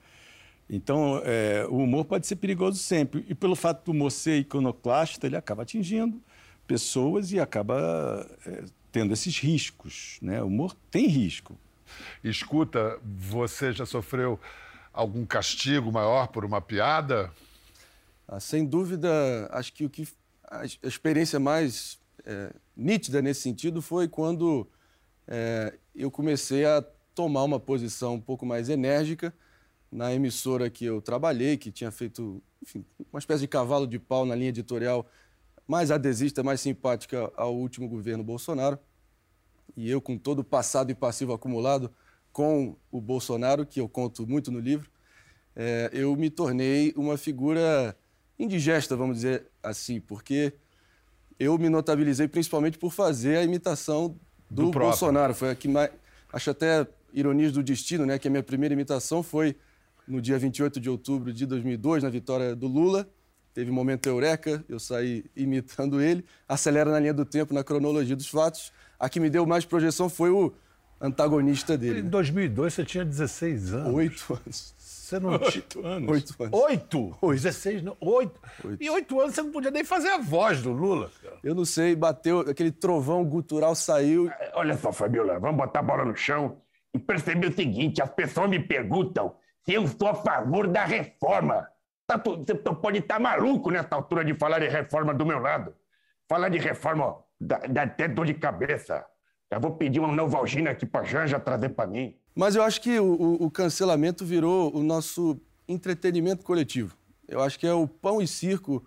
Então, 0.70 1.20
é, 1.26 1.66
o 1.68 1.78
humor 1.78 2.06
pode 2.06 2.28
ser 2.28 2.36
perigoso 2.36 2.78
sempre. 2.78 3.26
E 3.28 3.34
pelo 3.34 3.56
fato 3.56 3.86
do 3.86 3.92
humor 3.92 4.12
ser 4.12 4.38
iconoclasta, 4.38 5.26
ele 5.26 5.36
acaba 5.36 5.64
atingindo 5.64 6.22
pessoas 6.68 7.32
e 7.32 7.40
acaba 7.40 8.30
é, 8.46 8.66
tendo 8.92 9.14
esses 9.14 9.40
riscos. 9.40 10.20
Né? 10.22 10.40
O 10.40 10.46
humor 10.46 10.78
tem 10.92 11.08
risco. 11.08 11.58
Escuta, 12.24 13.00
você 13.04 13.74
já 13.74 13.88
sofreu 13.88 14.40
algum 14.94 15.26
castigo 15.26 15.92
maior 15.92 16.28
por 16.28 16.46
uma 16.46 16.62
piada? 16.62 17.34
Ah, 18.28 18.40
sem 18.40 18.64
dúvida, 18.64 19.50
acho 19.54 19.74
que 19.74 19.86
o 19.86 19.90
que 19.90 20.08
a 20.52 20.66
experiência 20.84 21.40
mais 21.40 21.99
é, 22.30 22.54
nítida 22.78 23.24
nesse 23.24 23.42
sentido 23.42 23.82
foi 23.82 24.08
quando 24.08 24.70
é, 25.28 25.74
eu 25.96 26.12
comecei 26.12 26.64
a 26.64 26.80
tomar 27.16 27.44
uma 27.44 27.60
posição 27.60 28.14
um 28.14 28.22
pouco 28.22 28.46
mais 28.46 28.70
enérgica 28.70 29.34
na 29.92 30.14
emissora 30.14 30.70
que 30.70 30.86
eu 30.86 31.02
trabalhei, 31.02 31.58
que 31.58 31.72
tinha 31.72 31.90
feito 31.90 32.40
enfim, 32.62 32.86
uma 33.12 33.18
espécie 33.18 33.42
de 33.42 33.48
cavalo 33.48 33.88
de 33.88 33.98
pau 33.98 34.28
na 34.28 34.36
linha 34.36 34.50
editorial 34.50 35.10
mais 35.68 35.90
adesista, 35.90 36.44
mais 36.44 36.62
simpática 36.62 37.32
ao 37.36 37.56
último 37.56 37.90
governo 37.90 38.24
Bolsonaro. 38.24 38.78
E 39.76 39.90
eu, 39.90 40.00
com 40.00 40.16
todo 40.16 40.40
o 40.40 40.44
passado 40.44 40.92
e 40.92 40.96
passivo 40.96 41.34
acumulado 41.34 41.92
com 42.32 42.76
o 42.92 43.02
Bolsonaro, 43.02 43.66
que 43.66 43.80
eu 43.80 43.90
conto 43.90 44.28
muito 44.28 44.52
no 44.52 44.60
livro, 44.60 44.90
é, 45.56 45.90
eu 45.94 46.16
me 46.16 46.30
tornei 46.30 46.94
uma 46.96 47.18
figura 47.18 47.98
indigesta, 48.38 48.96
vamos 48.96 49.18
dizer 49.18 49.48
assim, 49.64 50.00
porque 50.00 50.54
eu 51.40 51.58
me 51.58 51.70
notabilizei 51.70 52.28
principalmente 52.28 52.78
por 52.78 52.92
fazer 52.92 53.38
a 53.38 53.44
imitação 53.44 54.16
do, 54.50 54.66
do 54.66 54.72
Bolsonaro. 54.72 55.34
Foi 55.34 55.50
a 55.50 55.56
que 55.56 55.68
mais. 55.68 55.90
Acho 56.34 56.52
até 56.52 56.86
ironias 57.14 57.52
do 57.52 57.64
destino, 57.64 58.06
né? 58.06 58.20
Que 58.20 58.28
a 58.28 58.32
minha 58.32 58.44
primeira 58.44 58.74
imitação 58.74 59.24
foi 59.24 59.56
no 60.08 60.22
dia 60.22 60.38
28 60.38 60.80
de 60.80 60.90
outubro 60.90 61.32
de 61.32 61.46
2002, 61.46 62.04
na 62.04 62.10
vitória 62.10 62.56
do 62.56 62.68
Lula. 62.68 63.08
Teve 63.54 63.72
um 63.72 63.74
momento 63.74 64.08
eureka, 64.08 64.64
eu 64.70 64.80
saí 64.80 65.26
imitando 65.36 66.02
ele. 66.02 66.24
Acelera 66.48 66.92
na 66.92 67.00
linha 67.00 67.14
do 67.14 67.26
tempo, 67.26 67.54
na 67.54 67.64
cronologia 67.64 68.16
dos 68.16 68.28
fatos. 68.28 68.72
A 69.00 69.10
que 69.10 69.20
me 69.20 69.30
deu 69.30 69.46
mais 69.46 69.66
projeção 69.66 70.10
foi 70.10 70.30
o 70.30 70.54
antagonista 71.02 71.78
dele. 71.78 72.02
Em 72.02 72.10
2002 72.10 72.74
você 72.74 72.86
tinha 72.86 73.06
16 73.06 73.74
anos. 73.74 73.94
Oito 73.94 74.34
anos. 74.34 74.74
Você 75.10 75.20
não 75.20 75.32
Oito 75.32 75.84
anos. 75.84 76.10
Oito 76.12 76.44
anos. 76.44 76.60
Oito? 76.62 77.18
Oito. 77.20 77.42
16, 77.42 77.82
não. 77.82 77.98
Oito. 78.00 78.40
Oito. 78.64 78.84
E 78.84 78.90
oito 78.92 79.20
anos 79.20 79.34
você 79.34 79.42
não 79.42 79.52
podia 79.52 79.72
nem 79.72 79.84
fazer 79.84 80.10
a 80.10 80.20
voz 80.20 80.62
do 80.62 80.72
Lula. 80.72 81.10
Eu 81.44 81.56
não 81.56 81.66
sei, 81.66 81.96
bateu, 81.96 82.42
aquele 82.42 82.72
trovão 82.72 83.26
gutural 83.26 83.74
saiu. 83.74 84.30
É, 84.30 84.52
olha 84.54 84.78
só, 84.78 84.92
Fabiola, 84.92 85.40
vamos 85.40 85.58
botar 85.58 85.80
a 85.80 85.84
bola 85.84 86.06
no 86.06 86.16
chão 86.16 86.62
e 86.94 87.00
perceber 87.00 87.48
o 87.48 87.56
seguinte: 87.56 88.04
as 88.04 88.10
pessoas 88.12 88.52
me 88.52 88.60
perguntam 88.60 89.36
se 89.66 89.74
eu 89.74 89.88
sou 89.88 90.10
a 90.10 90.14
favor 90.14 90.68
da 90.68 90.86
reforma. 90.86 91.68
Tá, 92.06 92.18
você 92.18 92.54
pode 92.54 93.00
estar 93.00 93.16
tá 93.16 93.20
maluco 93.20 93.72
nessa 93.72 93.96
altura 93.96 94.24
de 94.24 94.36
falar 94.36 94.60
de 94.60 94.68
reforma 94.68 95.12
do 95.12 95.26
meu 95.26 95.40
lado. 95.40 95.74
Falar 96.28 96.50
de 96.50 96.60
reforma 96.60 97.18
dá, 97.42 97.58
dá 97.68 97.82
até 97.82 98.08
dor 98.08 98.28
de 98.28 98.36
cabeça. 98.36 99.04
Eu 99.52 99.60
vou 99.60 99.72
pedir 99.72 100.00
uma 100.00 100.12
Novalgina 100.12 100.70
aqui 100.70 100.86
pra 100.86 101.04
Janja 101.04 101.40
trazer 101.40 101.70
para 101.70 101.88
mim. 101.88 102.16
Mas 102.36 102.56
eu 102.56 102.62
acho 102.62 102.80
que 102.80 103.00
o, 103.00 103.38
o, 103.44 103.50
cancelamento 103.50 104.24
virou 104.24 104.76
o 104.76 104.84
nosso 104.84 105.40
entretenimento 105.68 106.44
coletivo. 106.44 106.96
Eu 107.28 107.42
acho 107.42 107.58
que 107.58 107.66
é 107.66 107.74
o 107.74 107.88
pão 107.88 108.22
e 108.22 108.28
circo 108.28 108.86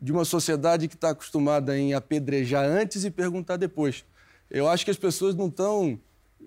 de 0.00 0.12
uma 0.12 0.24
sociedade 0.24 0.86
que 0.86 0.94
está 0.94 1.10
acostumada 1.10 1.78
em 1.78 1.94
apedrejar 1.94 2.64
antes 2.64 3.04
e 3.04 3.10
perguntar 3.10 3.56
depois. 3.56 4.04
Eu 4.50 4.68
acho 4.68 4.84
que 4.84 4.90
as 4.90 4.98
pessoas 4.98 5.34
não 5.34 5.46
estão 5.46 5.98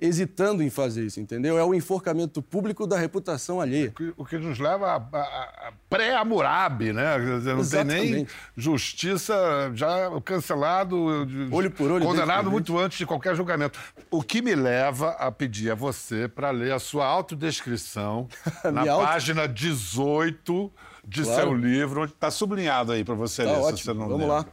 hesitando 0.02 0.62
em 0.62 0.70
fazer 0.70 1.06
isso, 1.06 1.20
entendeu? 1.20 1.58
É 1.58 1.64
o 1.64 1.74
enforcamento 1.74 2.42
público 2.42 2.86
da 2.86 2.98
reputação 2.98 3.62
alheia. 3.62 3.94
O 4.18 4.26
que, 4.26 4.38
nos 4.38 4.60
leva 4.60 4.88
a, 4.88 4.96
a, 4.96 5.68
a 5.68 5.74
pré-Amurabi, 5.90 6.94
né? 6.94 7.18
Não 7.18 7.60
Exatamente. 7.60 8.02
tem 8.02 8.12
nem 8.12 8.28
justiça 8.56 9.36
já 9.74 10.10
cancelado, 10.24 10.98
olho 11.52 11.72
por 11.72 11.92
olho, 11.92 12.06
condenado 12.06 12.52
muito 12.52 12.78
antes 12.78 12.98
de 12.98 13.06
qualquer 13.06 13.36
julgamento. 13.36 13.80
O 14.12 14.22
que 14.22 14.42
me 14.42 14.56
leva 14.56 15.12
a 15.12 15.32
pedir 15.32 15.72
a 15.72 15.76
você 15.76 16.28
para 16.28 16.52
ler 16.52 16.74
a 16.74 16.80
sua 16.80 17.06
autodescrição 17.06 18.28
na 18.72 18.92
auto... 18.92 19.06
página 19.06 19.48
18 19.48 20.72
de 21.08 21.24
claro. 21.24 21.42
seu 21.42 21.54
livro, 21.54 22.02
onde 22.02 22.14
está 22.14 22.32
sublinhado 22.32 22.92
aí 22.92 23.04
para 23.04 23.14
você 23.14 23.44
tá 23.44 23.52
ler, 23.52 23.60
ótimo. 23.60 23.78
se 23.78 23.84
você 23.84 23.94
não 23.94 24.08
Vamos 24.08 24.20
lembra. 24.20 24.36
lá. 24.36 24.46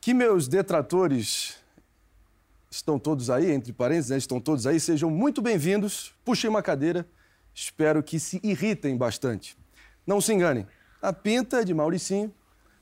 Que 0.00 0.12
meus 0.12 0.48
detratores 0.48 1.61
estão 2.72 2.98
todos 2.98 3.28
aí, 3.28 3.50
entre 3.50 3.70
parênteses, 3.70 4.10
né, 4.10 4.16
estão 4.16 4.40
todos 4.40 4.66
aí, 4.66 4.80
sejam 4.80 5.10
muito 5.10 5.42
bem-vindos. 5.42 6.14
Puxem 6.24 6.48
uma 6.48 6.62
cadeira, 6.62 7.06
espero 7.54 8.02
que 8.02 8.18
se 8.18 8.40
irritem 8.42 8.96
bastante. 8.96 9.58
Não 10.06 10.22
se 10.22 10.32
enganem, 10.32 10.66
a 11.02 11.12
pinta 11.12 11.60
é 11.60 11.64
de 11.64 11.74
Mauricinho, 11.74 12.32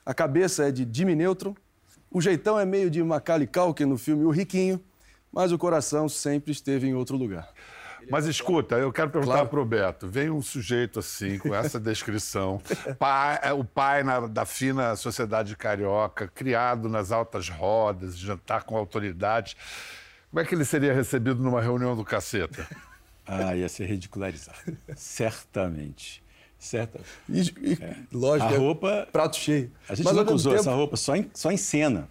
a 0.07 0.15
cabeça 0.15 0.69
é 0.69 0.71
de 0.71 0.89
Jimmy 0.91 1.17
Neutron, 1.17 1.57
o 2.09 2.21
jeitão 2.21 2.59
é 2.59 2.65
meio 2.65 2.89
de 2.89 3.03
Macaulay 3.03 3.49
Culkin 3.49 3.85
no 3.85 3.99
filme 3.99 4.25
O 4.25 4.31
Riquinho, 4.31 4.81
mas 5.33 5.51
o 5.51 5.59
coração 5.59 6.09
sempre 6.09 6.53
esteve 6.53 6.87
em 6.87 6.95
outro 6.95 7.17
lugar. 7.17 7.53
Mas 8.09 8.27
escuta, 8.27 8.77
eu 8.77 8.93
quero 8.93 9.11
perguntar 9.11 9.33
Claro. 9.35 9.49
pro 9.49 9.65
Beto. 9.65 10.09
Vem 10.09 10.31
um 10.31 10.41
sujeito 10.41 10.99
assim, 11.01 11.39
com 11.39 11.55
essa 11.55 11.79
descrição, 11.81 12.61
pai- 12.99 13.39
é, 13.43 13.53
o 13.53 13.65
pai 13.65 14.03
na- 14.03 14.27
da 14.27 14.45
fina 14.45 14.95
sociedade 14.97 15.57
carioca, 15.57 16.29
criado 16.29 16.89
nas 16.89 17.11
altas 17.13 17.49
rodas, 17.49 18.17
jantar 18.19 18.63
com 18.65 18.77
autoridades. 18.77 19.57
Como 20.31 20.41
é 20.41 20.45
que 20.45 20.55
ele 20.55 20.65
seria 20.65 20.93
recebido 20.95 21.43
numa 21.43 21.61
reunião 21.61 21.97
do 21.97 22.05
caceta? 22.05 22.67
Ah, 23.33 23.55
ia 23.55 23.69
ser 23.69 23.85
ridicularizado. 23.87 24.59
Certamente. 24.97 26.23
Certa. 26.59 27.01
E, 27.29 27.41
e, 27.43 27.79
Lógico, 28.13 28.51
A 28.51 28.55
é 28.55 28.59
roupa. 28.59 29.09
prato 29.13 29.37
cheio. 29.37 29.71
A 29.89 29.95
gente 29.95 30.05
Mas, 30.05 30.17
nunca 30.17 30.33
usou 30.35 30.53
tempo, 30.53 30.61
essa 30.63 30.75
roupa 30.75 30.97
só 30.97 31.15
em, 31.15 31.31
só 31.33 31.51
em 31.53 31.57
cena. 31.57 32.09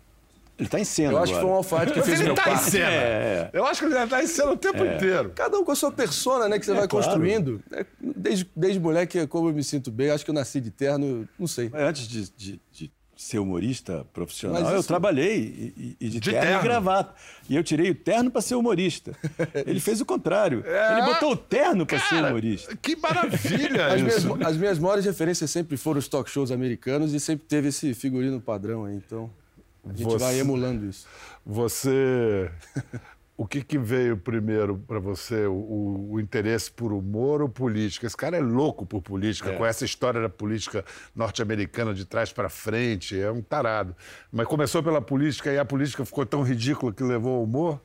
Ele 0.60 0.68
está 0.68 0.80
em 0.80 0.84
cena. 0.84 1.14
Eu 1.14 1.18
acho 1.20 1.32
que 1.34 1.40
foi 1.40 1.46
um 1.46 1.54
agora. 1.54 1.58
alfaiate 1.58 1.94
que 1.94 2.02
fez 2.02 2.20
ele 2.20 2.28
meu 2.28 2.36
tá 2.36 2.42
em 2.52 2.54
pai. 2.56 2.58
cena. 2.58 2.86
É, 2.92 3.50
Eu 3.54 3.66
acho 3.66 3.80
que 3.80 3.86
ele 3.86 3.94
já 3.96 4.06
tá 4.08 4.22
em 4.22 4.28
cena 4.28 4.52
o 4.52 4.58
tempo 4.58 4.84
inteiro. 4.86 5.32
Cada 5.34 5.58
um 5.58 5.64
com 5.64 5.72
a 5.72 5.76
sua 5.76 5.92
persona, 5.92 6.50
né, 6.50 6.60
que 6.60 6.66
você 6.66 6.74
vai 6.74 6.88
claro. 6.88 7.06
construindo. 7.08 7.62
É, 7.72 7.86
desde, 8.02 8.50
desde 8.56 8.80
moleque, 8.80 9.26
como 9.28 9.50
eu 9.50 9.54
me 9.54 9.64
sinto 9.64 9.90
bem, 9.90 10.10
acho 10.12 10.26
que 10.26 10.32
eu 10.32 10.36
nasci 10.36 10.60
de 10.60 10.70
terno, 10.70 11.28
não 11.40 11.48
sei. 11.48 11.70
Mas 11.72 11.82
Antes 11.82 12.08
de, 12.08 12.30
de- 12.32 12.62
de 12.72 12.92
ser 13.16 13.38
humorista 13.40 14.06
profissional, 14.14 14.62
Mas 14.62 14.72
eu 14.72 14.80
isso- 14.80 14.88
trabalhei 14.88 15.74
e, 15.78 15.98
e- 16.00 16.10
de, 16.10 16.20
De 16.22 16.32
terno, 16.32 16.46
terno. 16.48 16.60
e 16.62 16.64
gravata. 16.64 17.14
E 17.50 17.56
eu 17.56 17.62
tirei 17.64 17.90
o 17.92 17.96
terno 17.96 18.32
para 18.32 18.40
ser 18.42 18.56
humorista. 18.56 19.12
Ele 19.66 19.80
fez 19.82 20.00
o 20.00 20.06
contrário. 20.06 20.64
É. 20.68 20.94
Ele 20.94 21.02
botou 21.02 21.32
o 21.34 21.36
terno 21.36 21.86
para 21.86 22.00
ser 22.00 22.24
humorista. 22.24 22.78
Que 22.82 22.96
maravilha 22.96 23.88
As 23.88 24.02
minhas, 24.02 24.18
isso. 24.24 24.38
as 24.46 24.56
minhas 24.58 24.80
maiores 24.80 25.04
referências 25.06 25.52
sempre 25.52 25.76
foram 25.76 26.00
os 26.00 26.08
talk 26.08 26.30
shows 26.30 26.50
americanos 26.52 27.14
e 27.14 27.20
sempre 27.20 27.46
teve 27.48 27.68
esse 27.70 27.94
figurino 27.94 28.40
padrão 28.40 28.86
aí. 28.86 28.96
Então, 28.96 29.30
a 29.86 29.90
gente 29.94 30.04
Você- 30.04 30.18
vai 30.18 30.40
emulando 30.40 30.86
isso. 30.86 31.08
Você. 31.46 32.50
O 33.36 33.48
que, 33.48 33.64
que 33.64 33.78
veio 33.78 34.18
primeiro 34.18 34.78
para 34.86 35.00
você? 35.00 35.46
O, 35.46 36.10
o- 36.12 36.20
interesse 36.20 36.70
por 36.70 36.92
humor 36.92 37.42
ou 37.42 37.48
política? 37.48 38.06
Esse 38.06 38.18
cara 38.18 38.36
é 38.36 38.42
louco 38.42 38.86
por 38.86 39.02
política, 39.02 39.54
com 39.56 39.66
essa 39.66 39.86
história 39.86 40.20
da 40.22 40.28
política 40.28 40.84
norte-americana 41.16 41.94
de 41.94 42.04
trás 42.04 42.34
para 42.34 42.50
frente, 42.50 43.18
é 43.18 43.32
um 43.32 43.42
tarado. 43.42 43.96
Mas 44.30 44.46
começou 44.46 44.84
pela 44.84 45.02
política 45.02 45.54
e 45.54 45.58
a 45.58 45.64
política 45.64 46.04
ficou 46.04 46.26
tão 46.26 46.44
ridícula 46.44 46.92
que 46.92 47.02
levou 47.02 47.38
ao 47.38 47.44
humor? 47.44 47.80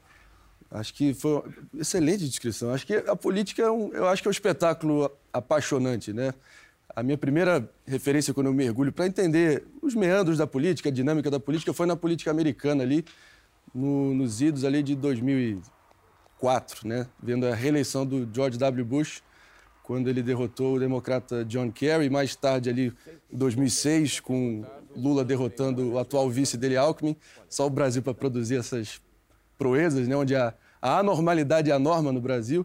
Acho 0.72 0.92
que 0.92 1.14
foi 1.14 1.34
uma 1.34 1.44
excelente 1.80 2.26
descrição. 2.28 2.74
Acho 2.74 2.84
que 2.84 2.94
a 2.94 3.14
política 3.14 3.62
é 3.62 3.70
um, 3.70 3.92
eu 3.92 4.08
acho 4.08 4.20
que 4.22 4.26
é 4.26 4.30
um 4.30 4.32
espetáculo 4.32 5.08
apaixonante, 5.32 6.12
né? 6.12 6.34
A 6.88 7.02
minha 7.02 7.18
primeira 7.18 7.68
referência 7.86 8.32
quando 8.32 8.46
eu 8.46 8.52
mergulho 8.54 8.92
para 8.92 9.06
entender 9.06 9.64
os 9.82 9.94
meandros 9.94 10.38
da 10.38 10.46
política, 10.46 10.88
a 10.88 10.92
dinâmica 10.92 11.30
da 11.30 11.40
política, 11.40 11.72
foi 11.72 11.86
na 11.86 11.96
política 11.96 12.30
americana 12.30 12.82
ali, 12.82 13.04
no- 13.74 14.14
nos 14.14 14.40
idos 14.40 14.64
ali 14.64 14.82
de 14.82 14.94
2004, 14.94 16.86
né? 16.86 17.06
Vendo 17.22 17.46
a 17.46 17.54
reeleição 17.54 18.06
do 18.06 18.28
George 18.32 18.58
W. 18.58 18.84
Bush, 18.84 19.22
quando 19.82 20.08
ele 20.08 20.22
derrotou 20.22 20.76
o 20.76 20.78
democrata 20.78 21.44
John 21.44 21.70
Kerry, 21.70 22.08
mais 22.08 22.34
tarde 22.36 22.70
ali 22.70 22.92
em 23.32 23.36
2006, 23.36 24.20
com 24.20 24.64
Lula 24.96 25.24
derrotando 25.24 25.92
o 25.92 25.98
atual 25.98 26.30
vice 26.30 26.56
dele, 26.56 26.76
Alckmin, 26.76 27.16
só 27.48 27.66
o 27.66 27.70
Brasil 27.70 28.02
para 28.02 28.14
produzir 28.14 28.56
essas 28.56 29.00
proezas, 29.58 30.06
né, 30.06 30.16
onde 30.16 30.34
a, 30.36 30.54
a 30.80 30.98
anormalidade 31.00 31.70
é 31.70 31.74
a 31.74 31.78
norma 31.78 32.12
no 32.12 32.20
Brasil. 32.20 32.64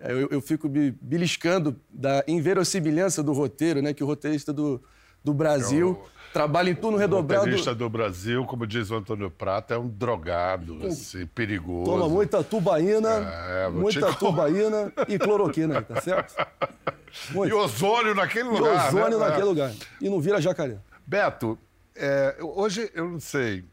É, 0.00 0.12
Eu, 0.12 0.28
eu 0.30 0.40
fico 0.40 0.68
beliscando 1.00 1.76
da 1.90 2.24
inverossimilhança 2.26 3.22
do 3.22 3.32
roteiro, 3.32 3.82
né, 3.82 3.92
que 3.92 4.02
o 4.02 4.06
roteirista 4.06 4.52
do, 4.52 4.82
do 5.22 5.34
Brasil 5.34 6.00
trabalha 6.32 6.70
em 6.70 6.74
turno 6.74 6.96
O 6.96 7.00
redobrado, 7.00 7.40
roteirista 7.42 7.74
do 7.74 7.88
Brasil, 7.90 8.44
como 8.46 8.66
diz 8.66 8.90
o 8.90 8.94
Antônio 8.96 9.30
Prata, 9.30 9.74
é 9.74 9.78
um 9.78 9.88
drogado, 9.88 10.86
assim, 10.86 11.26
perigoso. 11.26 11.90
toma 11.90 12.08
muita 12.08 12.42
tubaína, 12.42 13.08
É, 13.10 13.68
muita 13.68 14.12
te- 14.12 14.18
tubaína 14.18 14.92
e 15.08 15.18
cloroquina, 15.18 15.82
tá 15.82 16.00
certo? 16.00 16.34
E 17.30 17.34
Muito. 17.34 17.56
ozônio 17.56 18.14
naquele 18.14 18.48
E 18.48 18.52
lugar. 18.52 18.86
ozônio 18.86 19.18
né? 19.18 19.26
naquele 19.26 19.44
lugar. 19.46 19.72
E 20.00 20.08
não 20.08 20.20
vira 20.20 20.40
jacaré. 20.40 20.78
Beto, 21.04 21.58
é, 21.96 22.36
eu- 22.38 22.56
hoje 22.56 22.88
eu 22.94 23.08
não 23.10 23.18
sei. 23.18 23.64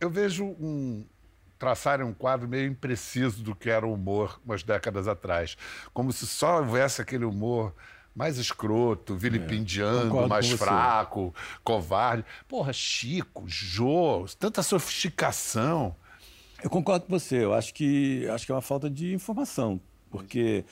Eu 0.00 0.10
vejo 0.10 0.44
um 0.44 1.06
traçarem 1.58 2.04
um 2.04 2.12
quadro 2.12 2.48
meio 2.48 2.68
impreciso 2.68 3.42
do 3.42 3.54
que 3.54 3.70
era 3.70 3.86
o 3.86 3.92
humor 3.92 4.40
umas 4.44 4.62
décadas 4.62 5.08
atrás, 5.08 5.56
como 5.92 6.12
se 6.12 6.26
só 6.26 6.58
houvesse 6.58 7.00
aquele 7.00 7.24
humor 7.24 7.74
mais 8.14 8.38
escroto, 8.38 9.16
vilipendiando, 9.16 10.08
concordo 10.08 10.28
mais 10.28 10.50
fraco, 10.52 11.34
covarde. 11.64 12.24
Porra, 12.46 12.72
Chico, 12.72 13.44
Jô, 13.46 14.24
tanta 14.38 14.62
sofisticação. 14.62 15.96
Eu 16.62 16.70
concordo 16.70 17.06
com 17.06 17.18
você. 17.18 17.44
Eu 17.44 17.52
acho 17.52 17.74
que, 17.74 18.26
acho 18.28 18.46
que 18.46 18.52
é 18.52 18.54
uma 18.54 18.62
falta 18.62 18.88
de 18.88 19.12
informação. 19.12 19.80
Porque 20.10 20.64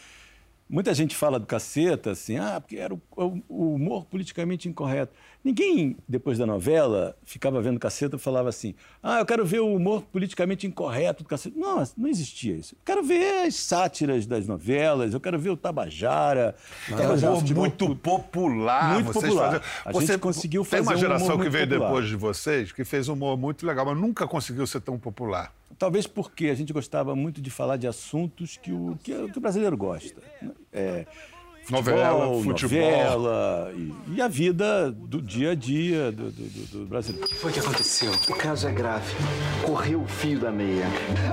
muita 0.68 0.94
gente 0.94 1.16
fala 1.16 1.38
do 1.38 1.46
caceta, 1.46 2.12
assim, 2.12 2.38
ah, 2.38 2.60
porque 2.60 2.76
era 2.76 2.94
o, 2.94 3.00
o 3.48 3.74
humor 3.74 4.06
politicamente 4.06 4.68
incorreto. 4.68 5.12
Ninguém, 5.44 5.96
depois 6.08 6.38
da 6.38 6.46
novela, 6.46 7.16
ficava 7.24 7.60
vendo 7.60 7.80
caceta 7.80 8.14
e 8.14 8.18
falava 8.18 8.48
assim, 8.48 8.74
ah, 9.02 9.18
eu 9.18 9.26
quero 9.26 9.44
ver 9.44 9.60
o 9.60 9.74
humor 9.74 10.02
politicamente 10.02 10.66
incorreto 10.68 11.24
do 11.24 11.28
caceta. 11.28 11.58
Não, 11.58 11.82
não 11.96 12.08
existia 12.08 12.54
isso. 12.54 12.74
Eu 12.76 12.78
quero 12.84 13.02
ver 13.02 13.46
as 13.46 13.56
sátiras 13.56 14.24
das 14.24 14.46
novelas, 14.46 15.14
eu 15.14 15.20
quero 15.20 15.38
ver 15.40 15.50
o 15.50 15.56
Tabajara. 15.56 16.54
o 16.88 16.96
Tabajara 16.96 17.32
humor 17.34 17.54
muito 17.56 17.96
popular. 17.96 18.94
Muito 18.94 19.12
popular. 19.12 19.60
faziam- 19.60 19.62
A 19.84 19.92
Você 19.92 20.06
gente 20.12 20.18
conseguiu 20.20 20.64
Tem 20.64 20.78
uma 20.80 20.84
fazer 20.92 20.96
um 20.96 21.00
geração 21.08 21.34
humor 21.34 21.44
que 21.44 21.50
veio 21.50 21.66
popular. 21.68 21.86
depois 21.88 22.08
de 22.08 22.16
vocês 22.16 22.70
que 22.72 22.84
fez 22.84 23.08
um 23.08 23.14
humor 23.14 23.36
muito 23.36 23.66
legal, 23.66 23.84
mas 23.84 23.96
nunca 23.98 24.26
conseguiu 24.28 24.66
ser 24.66 24.80
tão 24.80 24.98
popular. 24.98 25.52
Talvez 25.78 26.06
porque 26.06 26.46
a 26.46 26.54
gente 26.54 26.72
gostava 26.72 27.16
muito 27.16 27.40
de 27.40 27.50
falar 27.50 27.76
de 27.76 27.88
assuntos 27.88 28.56
que 28.56 28.70
o, 28.70 28.96
que, 29.02 29.12
que 29.30 29.38
o 29.38 29.40
brasileiro 29.40 29.76
gosta. 29.76 30.20
né? 30.40 30.50
É, 30.72 31.06
Novela, 31.70 32.42
futebol. 32.42 32.80
novela 32.80 33.72
e, 33.76 34.16
e 34.16 34.20
a 34.20 34.28
vida 34.28 34.90
do 34.90 35.22
dia 35.22 35.52
a 35.52 35.54
dia 35.54 36.10
do, 36.10 36.30
do- 36.30 36.42
do- 36.42 36.78
do 36.80 36.86
brasileiro. 36.86 37.24
O 37.24 37.28
que 37.28 37.34
foi 37.36 37.52
que 37.52 37.60
aconteceu? 37.60 38.12
O 38.28 38.34
caso 38.34 38.66
é 38.68 38.72
grave. 38.72 39.14
Correu 39.64 40.02
o 40.02 40.06
fio 40.06 40.40
da 40.40 40.50
meia. 40.50 40.86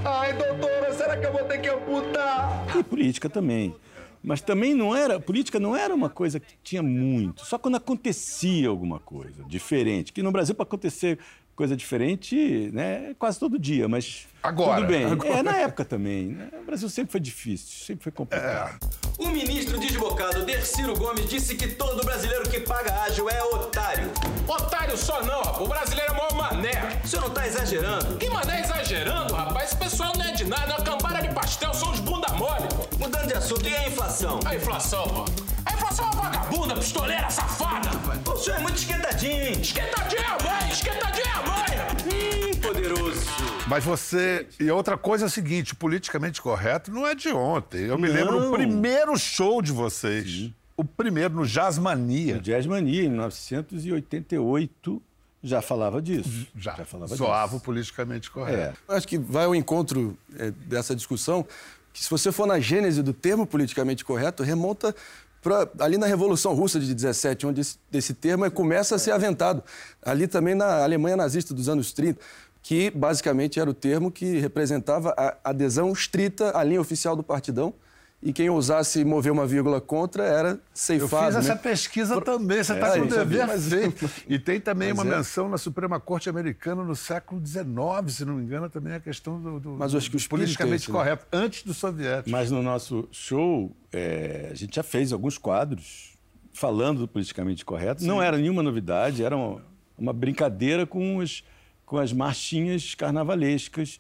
Ai, 0.06 0.34
doutora, 0.34 0.94
será 0.94 1.18
que 1.18 1.26
eu 1.26 1.32
vou 1.34 1.44
ter 1.46 1.58
que 1.60 1.70
amputar? 1.70 2.66
E 2.78 2.84
política 2.84 3.28
também. 3.30 3.76
Mas 4.24 4.40
também 4.42 4.74
não 4.76 4.96
era. 4.96 5.20
Política 5.20 5.60
não 5.60 5.76
era 5.76 5.96
uma 5.96 6.10
coisa 6.10 6.40
que 6.40 6.54
tinha 6.64 6.84
muito. 6.84 7.46
Só 7.46 7.58
quando 7.58 7.76
acontecia 7.76 8.68
alguma 8.70 9.00
coisa 9.00 9.44
diferente. 9.48 10.12
Que 10.14 10.22
no 10.22 10.32
Brasil, 10.32 10.54
para 10.54 10.64
acontecer 10.64 11.18
coisa 11.60 11.76
diferente, 11.76 12.70
né, 12.72 13.10
é 13.10 13.14
quase 13.20 13.38
todo 13.38 13.60
dia, 13.60 13.86
mas. 13.86 14.26
Agora, 14.42 14.80
Tudo 14.80 14.88
bem. 14.88 15.04
agora. 15.04 15.30
É, 15.30 15.44
na 15.44 15.58
época 15.58 15.84
também. 15.84 16.28
né? 16.28 16.48
O 16.62 16.66
Brasil 16.66 16.88
sempre 16.88 17.12
foi 17.12 17.20
difícil, 17.20 17.86
sempre 17.86 18.04
foi 18.04 18.14
complicado. 18.14 18.80
O 19.18 19.28
ministro 19.28 19.78
desbocado 19.78 20.46
Derciro 20.46 20.96
Gomes 20.96 21.28
disse 21.30 21.56
que 21.56 21.68
todo 21.68 22.02
brasileiro 22.06 22.50
que 22.50 22.62
paga 22.62 23.02
ágil 23.02 23.30
é 23.30 23.44
otário. 23.44 24.10
Otário 24.48 24.96
só 24.98 25.22
não, 25.26 25.42
rapaz. 25.42 25.60
O 25.60 25.68
brasileiro 25.68 26.14
é 26.14 26.16
maior 26.16 26.34
mané. 26.34 27.02
O 27.04 27.08
senhor 27.10 27.24
não 27.24 27.32
tá 27.32 27.46
exagerando? 27.46 28.16
Que 28.16 28.30
mané 28.30 28.62
exagerando, 28.62 29.34
rapaz? 29.34 29.72
Esse 29.72 29.78
pessoal 29.78 30.14
não 30.16 30.24
é 30.24 30.32
de 30.32 30.46
nada, 30.46 30.72
é 30.72 30.76
uma 30.78 30.86
cambada 30.86 31.22
de 31.28 31.34
pastel, 31.34 31.74
são 31.74 31.92
os 31.92 32.00
bunda 32.00 32.30
mole, 32.36 32.70
pô. 32.70 32.98
Mudando 32.98 33.28
de 33.28 33.34
assunto, 33.34 33.68
e 33.68 33.76
a 33.76 33.86
inflação? 33.90 34.40
A 34.46 34.56
inflação, 34.56 35.04
pô. 35.10 35.26
A 35.66 35.74
inflação 35.74 36.06
é 36.06 36.12
uma 36.14 36.22
vagabunda, 36.22 36.76
pistoleira, 36.76 37.30
safada. 37.30 37.90
O 38.30 38.38
senhor 38.38 38.58
é 38.58 38.60
muito 38.62 38.78
esquentadinho, 38.78 39.42
hein? 39.48 39.62
Esquentadinha 39.62 40.22
é 40.22 40.26
a 40.26 40.38
mãe, 40.44 40.72
esquentadinha 40.72 41.26
é 41.26 41.32
a 41.32 41.42
mãe. 41.42 42.50
Ih, 42.52 42.56
poderoso. 42.58 43.22
Mas 43.68 43.84
você. 43.84 44.48
E 44.60 44.70
outra 44.72 44.98
coisa 44.98 45.26
é 45.26 45.28
a 45.28 45.30
seguinte: 45.30 45.76
politicamente 45.76 46.42
correto 46.42 46.92
não 46.92 47.06
é 47.08 47.14
de 47.16 47.30
ontem. 47.30 47.86
Eu 47.86 47.98
me 47.98 48.08
Não. 48.08 48.16
lembro 48.16 48.40
do 48.42 48.52
primeiro 48.52 49.18
show 49.18 49.62
de 49.62 49.72
vocês. 49.72 50.50
O 50.78 50.84
primeiro, 50.86 51.34
no 51.36 51.46
Jazzmania. 51.46 52.38
O 52.38 52.42
Jazz 52.42 52.66
Mania, 52.66 53.04
em 53.04 53.10
1988, 53.10 55.02
já 55.44 55.62
falava 55.62 56.02
disso. 56.02 56.48
Já, 56.56 56.74
falava 56.86 57.16
soava 57.18 57.48
o 57.48 57.56
disso. 57.58 57.66
politicamente 57.66 58.30
É. 58.30 58.32
correto. 58.32 58.78
Eu 58.88 58.96
Acho 58.96 59.06
que 59.08 59.18
vai 59.18 59.44
ao 59.46 59.54
encontro 59.54 60.18
é, 60.38 60.52
dessa 60.52 60.96
discussão, 60.96 61.46
que 61.92 62.02
se 62.02 62.10
você 62.10 62.32
for 62.32 62.48
na 62.48 62.60
gênese 62.62 63.04
do 63.04 63.12
termo 63.14 63.46
politicamente 63.46 64.06
correto, 64.06 64.42
remonta 64.42 64.96
pra, 65.42 65.68
ali 65.80 65.98
na 65.98 66.06
Revolução 66.06 66.54
Russa 66.54 66.80
de 66.80 66.94
17, 66.94 67.48
onde 67.48 67.62
esse, 67.62 67.78
esse 67.92 68.14
termo 68.14 68.50
começa 68.52 68.96
a 68.96 69.00
ser 69.00 69.12
aventado. 69.12 69.64
Ali 70.02 70.28
também 70.28 70.56
na 70.56 70.84
Alemanha 70.84 71.16
nazista 71.16 71.54
dos 71.54 71.70
anos 71.70 71.92
30, 71.92 72.20
que 72.62 72.90
basicamente 72.92 73.60
era 73.60 73.70
o 73.70 73.74
termo 73.74 74.12
que 74.12 74.40
representava 74.40 75.14
a 75.18 75.50
adesão 75.50 75.92
estrita 75.92 76.58
à 76.58 76.64
linha 76.64 76.82
oficial 76.82 77.16
do 77.16 77.24
partidão 77.24 77.74
e 78.22 78.34
quem 78.34 78.50
ousasse 78.50 79.06
mover 79.06 79.32
uma 79.32 79.48
vírgula 79.48 79.80
contra 79.80 80.24
era 80.26 80.60
ceifado. 80.74 81.26
Eu 81.28 81.32
fiz 81.32 81.36
essa 81.38 81.56
né? 81.56 81.62
pesquisa 81.62 82.20
também, 82.20 82.62
você 82.62 82.74
É, 82.74 82.76
está 82.76 82.92
com 82.98 83.06
o 83.06 83.08
dever 83.08 83.48
feito. 83.60 84.10
E 84.28 84.38
tem 84.38 84.60
também 84.60 84.90
Mas 84.94 85.00
uma 85.06 85.14
é. 85.14 85.18
menção 85.18 85.48
na 85.48 85.58
Suprema 85.58 86.00
Corte 86.02 86.30
Americana 86.30 86.84
no 86.84 86.96
século 86.96 87.42
XIX, 87.46 87.66
se 88.10 88.26
não 88.26 88.34
me 88.36 88.44
engano, 88.44 88.70
também 88.70 88.94
a 88.94 89.00
questão 89.00 89.40
do, 89.42 89.60
do- 89.60 89.72
Mas 89.78 89.96
acho 89.96 90.10
que 90.12 90.18
o 90.18 90.20
do 90.20 90.26
é 90.26 90.28
politicamente 90.28 90.84
esse, 90.84 90.92
né? 90.92 90.98
correto, 90.98 91.26
antes 91.32 91.64
do 91.64 91.74
soviético. 91.74 92.30
Mas 92.30 92.52
no 92.52 92.62
nosso 92.62 93.08
show, 93.12 93.74
é, 93.94 94.50
a 94.52 94.56
gente 94.56 94.76
já 94.76 94.84
fez 94.84 95.14
alguns 95.14 95.38
quadros 95.38 96.18
falando 96.52 97.00
do 97.00 97.08
politicamente 97.08 97.64
correto. 97.64 98.04
Não 98.04 98.22
era 98.22 98.38
nenhuma 98.38 98.62
novidade, 98.62 99.24
era 99.24 99.38
uma, 99.38 99.62
uma 99.98 100.12
brincadeira 100.12 100.86
com, 100.86 101.16
os, 101.18 101.42
com 101.86 101.98
as 101.98 102.12
marchinhas 102.12 102.96
carnavalescas 102.96 103.98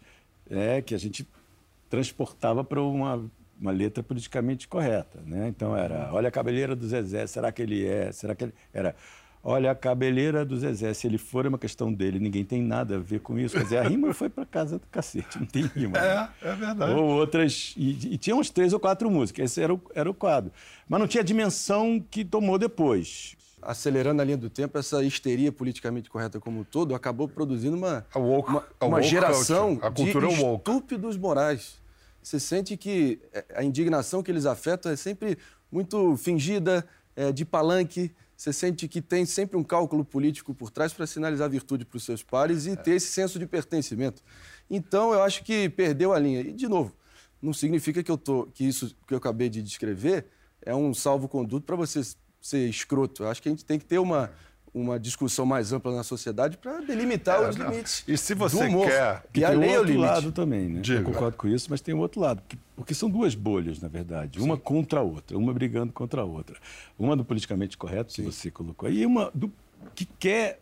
é, 0.49 0.81
que 0.81 0.93
a 0.93 0.97
gente 0.97 1.25
transportava 1.89 2.63
para 2.65 2.81
uma, 2.81 3.31
uma 3.59 3.71
letra 3.71 4.01
politicamente 4.03 4.67
correta. 4.67 5.19
Né? 5.25 5.47
Então 5.49 5.75
era, 5.75 6.09
olha 6.13 6.29
a 6.29 6.31
cabeleira 6.31 6.75
do 6.75 6.87
Zezé, 6.87 7.27
será 7.27 7.51
que 7.51 7.61
ele 7.61 7.85
é? 7.85 8.11
Será 8.11 8.33
que 8.35 8.45
ele... 8.45 8.53
Era, 8.73 8.95
olha 9.43 9.71
a 9.71 9.75
cabeleira 9.75 10.45
do 10.45 10.57
Zezé, 10.57 10.93
se 10.93 11.07
ele 11.07 11.17
for 11.17 11.45
é 11.45 11.49
uma 11.49 11.57
questão 11.57 11.91
dele, 11.93 12.19
ninguém 12.19 12.43
tem 12.43 12.61
nada 12.61 12.95
a 12.95 12.99
ver 12.99 13.19
com 13.21 13.37
isso. 13.39 13.55
Quer 13.57 13.63
dizer, 13.63 13.77
a 13.77 13.83
rima 13.87 14.13
foi 14.13 14.29
para 14.29 14.45
casa 14.45 14.77
do 14.79 14.85
cacete, 14.87 15.39
não 15.39 15.45
tem 15.45 15.63
rima. 15.65 15.99
né? 15.99 16.29
É, 16.41 16.49
é 16.49 16.55
verdade. 16.55 16.91
Ou 16.93 17.05
outras. 17.05 17.73
E, 17.77 18.13
e 18.13 18.17
tinha 18.17 18.35
uns 18.35 18.49
três 18.49 18.73
ou 18.73 18.79
quatro 18.79 19.09
músicas. 19.09 19.51
Esse 19.51 19.61
era 19.61 19.73
o, 19.73 19.81
era 19.95 20.09
o 20.09 20.13
quadro. 20.13 20.51
Mas 20.87 20.99
não 20.99 21.07
tinha 21.07 21.21
a 21.21 21.25
dimensão 21.25 22.03
que 22.11 22.23
tomou 22.25 22.57
depois. 22.57 23.35
Acelerando 23.61 24.21
a 24.21 24.25
linha 24.25 24.37
do 24.37 24.49
tempo, 24.49 24.77
essa 24.77 25.03
histeria 25.03 25.51
politicamente 25.51 26.09
correta 26.09 26.39
como 26.39 26.61
um 26.61 26.63
todo 26.63 26.95
acabou 26.95 27.27
produzindo 27.27 27.75
uma, 27.75 28.05
A 28.13 28.17
woke- 28.17 28.49
uma, 28.51 28.63
a 28.79 28.85
uma 28.85 28.97
woke 28.99 29.09
geração 29.09 29.75
culture, 29.75 29.85
a 29.87 29.91
cultura 29.91 30.27
de 30.29 30.41
woke. 30.41 30.57
estúpidos 30.71 31.17
morais. 31.17 31.77
Você 32.29 32.39
sente 32.39 32.77
que 32.77 33.19
eh, 33.33 33.43
a 33.55 33.63
indignação 33.63 34.21
que 34.21 34.29
eles 34.29 34.45
afetam 34.45 34.91
é 34.91 34.95
sempre 34.95 35.35
muito 35.71 36.15
fingida, 36.15 36.87
é, 37.15 37.31
de 37.31 37.43
palanque. 37.43 38.11
Você 38.37 38.53
sente 38.53 38.87
que 38.87 39.01
tem 39.01 39.25
sempre 39.25 39.57
um 39.57 39.63
cálculo 39.63 40.05
político 40.05 40.53
por 40.53 40.69
trás 40.69 40.93
para 40.93 41.07
sinalizar 41.07 41.49
virtude 41.49 41.85
para 41.85 41.97
os 41.97 42.03
seus 42.03 42.21
pares 42.21 42.67
e 42.67 42.77
ter 42.77 42.91
esse 42.91 43.07
senso 43.07 43.39
de 43.39 43.47
pertencimento. 43.47 44.21
Então, 44.69 45.11
eu 45.11 45.23
acho 45.23 45.43
que 45.43 45.69
perdeu 45.69 46.13
a 46.13 46.19
linha. 46.19 46.41
E, 46.41 46.53
de 46.53 46.67
novo, 46.67 46.95
não 47.41 47.51
significa 47.51 48.03
que, 48.03 48.11
eu 48.11 48.17
tô, 48.17 48.45
que 48.53 48.63
isso 48.63 48.95
que 49.07 49.13
eu 49.15 49.17
acabei 49.17 49.49
de 49.49 49.63
descrever 49.63 50.27
é 50.61 50.75
um 50.75 50.93
salvo-conduto 50.93 51.65
para 51.65 51.75
você 51.75 52.01
ser 52.39 52.69
escroto. 52.69 53.23
Eu 53.23 53.29
acho 53.29 53.41
que 53.41 53.49
a 53.49 53.51
gente 53.51 53.65
tem 53.65 53.79
que 53.79 53.85
ter 53.85 53.97
uma, 53.97 54.31
uma 54.73 54.99
discussão 54.99 55.45
mais 55.45 55.73
ampla 55.73 55.95
na 55.95 56.03
sociedade 56.03 56.57
para 56.57 56.79
delimitar 56.81 57.41
É, 57.41 57.49
os 57.49 57.55
não. 57.55 57.69
limites. 57.71 58.03
E 58.07 58.15
se 58.17 58.33
você 58.35 58.67
quer- 58.69 59.23
E 59.35 59.43
a 59.43 59.49
tem 59.49 59.57
lei 59.57 59.69
é 59.71 59.79
outro 59.79 59.97
lado 59.97 60.31
também, 60.31 60.67
né? 60.69 60.81
Diga. 60.81 60.99
Eu 60.99 61.03
concordo 61.05 61.37
com 61.37 61.47
isso, 61.47 61.67
mas 61.69 61.81
tem 61.81 61.93
o 61.93 61.99
outro 61.99 62.21
lado. 62.21 62.41
Porque, 62.75 62.93
são 62.93 63.09
duas 63.09 63.35
bolhas, 63.35 63.79
na 63.81 63.87
verdade. 63.87 64.39
Uma 64.39 64.57
contra 64.57 64.99
a 64.99 65.03
outra, 65.03 65.37
uma 65.37 65.53
brigando 65.53 65.91
contra 65.91 66.21
a 66.21 66.25
outra. 66.25 66.55
Uma 66.97 67.15
do 67.15 67.25
politicamente 67.25 67.77
correto, 67.77 68.13
que 68.13 68.21
você 68.21 68.49
colocou 68.51 68.87
aí, 68.87 68.99
e 69.01 69.05
uma 69.05 69.31
do 69.33 69.51
que 69.95 70.05
quer 70.05 70.59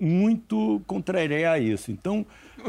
muito 0.00 0.80
contrariar 0.86 1.60
isso. 1.60 1.90
Então. 1.90 2.24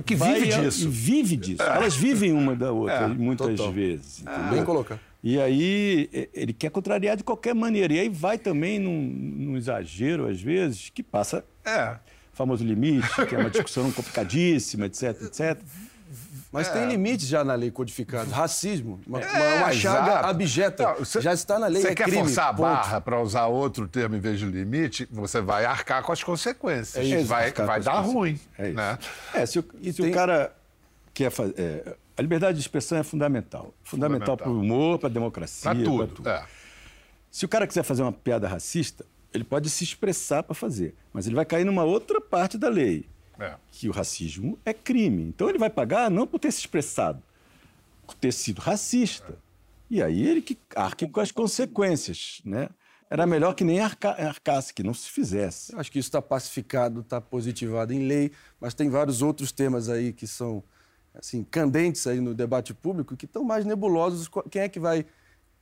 Que 0.06 0.16
vive 0.16 0.48
disso. 0.48 0.86
e 0.86 0.90
Vive 0.90 1.36
disso. 1.38 1.62
Elas 1.64 1.96
vivem 1.96 2.34
uma 2.34 2.56
da 2.56 2.72
outra, 2.72 3.06
É, 3.06 3.08
muitas 3.08 3.48
total. 3.56 3.72
vezes. 3.72 4.22
entendeu? 4.22 4.50
Bem 4.52 4.64
colocado. 4.66 5.00
E 5.24 5.40
aí 5.40 6.10
ele 6.34 6.52
quer 6.52 6.70
contrariar 6.70 7.16
de 7.16 7.24
qualquer 7.24 7.56
maneira. 7.56 7.94
E 7.94 8.00
aí 8.02 8.10
vai 8.10 8.38
também 8.38 8.78
num, 8.78 9.02
num 9.02 9.56
exagero, 9.58 10.28
às 10.28 10.42
vezes, 10.42 10.90
que 10.94 11.02
passa 11.02 11.46
É. 11.66 11.96
famoso 12.34 12.64
limite, 12.66 13.08
que 13.30 13.34
é 13.36 13.38
uma 13.38 13.50
discussão 13.50 13.90
complicadíssima, 13.94 14.88
etc, 14.88 15.22
etc. 15.22 15.58
Mas 16.52 16.68
É. 16.68 16.72
tem 16.74 16.88
limites 16.90 17.26
já 17.28 17.44
na 17.44 17.56
lei 17.56 17.72
codificado. 17.72 18.30
Racismo, 18.30 19.00
uma, 19.08 19.20
É, 19.22 19.56
uma 19.64 19.72
chaga 19.72 20.08
exato. 20.12 20.28
abjeta. 20.28 20.84
Não, 21.00 21.06
cê- 21.06 21.22
já 21.22 21.34
está 21.34 21.58
na 21.58 21.66
lei, 21.68 21.82
Você 21.82 21.88
é 21.88 21.96
quer 21.96 22.04
crime. 22.04 22.18
forçar 22.20 22.50
a 22.50 22.54
ponto. 22.54 22.62
barra 22.62 23.02
para 23.02 23.20
usar 23.22 23.48
outro 23.48 23.88
termo 23.88 24.16
em 24.16 24.20
vez 24.20 24.38
de 24.40 24.46
limite, 24.46 25.08
você 25.10 25.42
vai 25.42 25.66
arcar 25.66 26.04
com 26.04 26.12
as 26.12 26.22
consequências. 26.22 26.98
É 26.98 27.04
isso, 27.08 27.26
vai 27.26 27.52
vai 27.54 27.82
dar 27.82 28.02
ruim. 28.02 28.38
É 28.60 28.68
isso. 28.68 28.76
né? 28.76 29.00
É, 29.34 29.46
se 29.48 29.58
o, 29.58 29.64
se 29.82 30.02
o 30.02 30.04
tem- 30.04 30.12
cara 30.14 30.54
quer 31.14 31.32
fazer. 31.32 31.96
A 32.16 32.22
liberdade 32.22 32.58
de 32.58 32.62
expressão 32.62 32.98
é 32.98 33.04
fundamental. 33.04 33.74
Fundamental 33.84 34.38
para 34.38 34.50
o 34.50 34.60
humor, 34.60 35.00
para 35.00 35.10
a 35.10 35.12
democracia. 35.12 35.72
Para 35.72 35.84
pra 35.84 36.08
tudo. 36.08 36.30
É. 36.30 36.46
Se 37.32 37.46
o 37.46 37.50
cara 37.50 37.66
quiser 37.66 37.84
fazer 37.84 38.04
uma 38.04 38.12
piada 38.12 38.48
racista, 38.48 39.06
ele 39.34 39.44
pode 39.44 39.70
se 39.70 39.84
expressar 39.84 40.44
para 40.44 40.54
fazer, 40.54 40.94
mas 41.12 41.26
ele 41.26 41.36
vai 41.36 41.46
cair 41.46 41.66
numa 41.66 41.84
outra 41.84 42.22
parte 42.22 42.58
da 42.58 42.70
lei, 42.70 43.08
É. 43.40 43.56
que 43.72 43.90
o 43.90 43.92
racismo 43.92 44.60
é 44.64 44.74
crime. 44.74 45.24
Então 45.24 45.50
ele 45.50 45.58
vai 45.58 45.70
pagar 45.70 46.12
não 46.12 46.28
por 46.28 46.38
ter 46.40 46.52
se 46.52 46.60
expressado, 46.60 47.22
por 48.06 48.14
ter 48.14 48.32
sido 48.32 48.60
racista. 48.60 49.36
E 49.90 50.02
aí 50.02 50.28
ele 50.28 50.42
que 50.42 50.58
arque 50.76 51.08
com 51.08 51.20
as 51.20 51.32
consequências, 51.32 52.42
né? 52.46 52.70
Era 53.10 53.28
melhor 53.28 53.54
que 53.54 53.64
nem 53.64 53.80
arca, 53.80 54.10
arcasse, 54.10 54.74
que 54.74 54.82
não 54.82 54.94
se 54.94 55.10
fizesse. 55.10 55.74
Eu 55.74 55.80
acho 55.80 55.92
que 55.92 56.00
isso 56.00 56.10
está 56.10 56.22
pacificado, 56.22 57.02
está 57.02 57.22
positivado 57.22 57.94
em 57.94 58.08
lei, 58.08 58.32
mas 58.60 58.74
tem 58.74 58.90
vários 58.90 59.22
outros 59.22 59.52
temas 59.52 59.88
aí 59.90 60.12
que 60.14 60.26
são 60.26 60.64
assim 61.14 61.44
candentes 61.44 62.06
aí 62.08 62.20
no 62.20 62.34
debate 62.34 62.74
público 62.74 63.16
que 63.16 63.26
estão 63.26 63.44
mais 63.44 63.66
nebulosos. 63.66 64.30
Quem 64.50 64.62
é 64.64 64.70
que 64.70 64.80
vai 64.80 65.06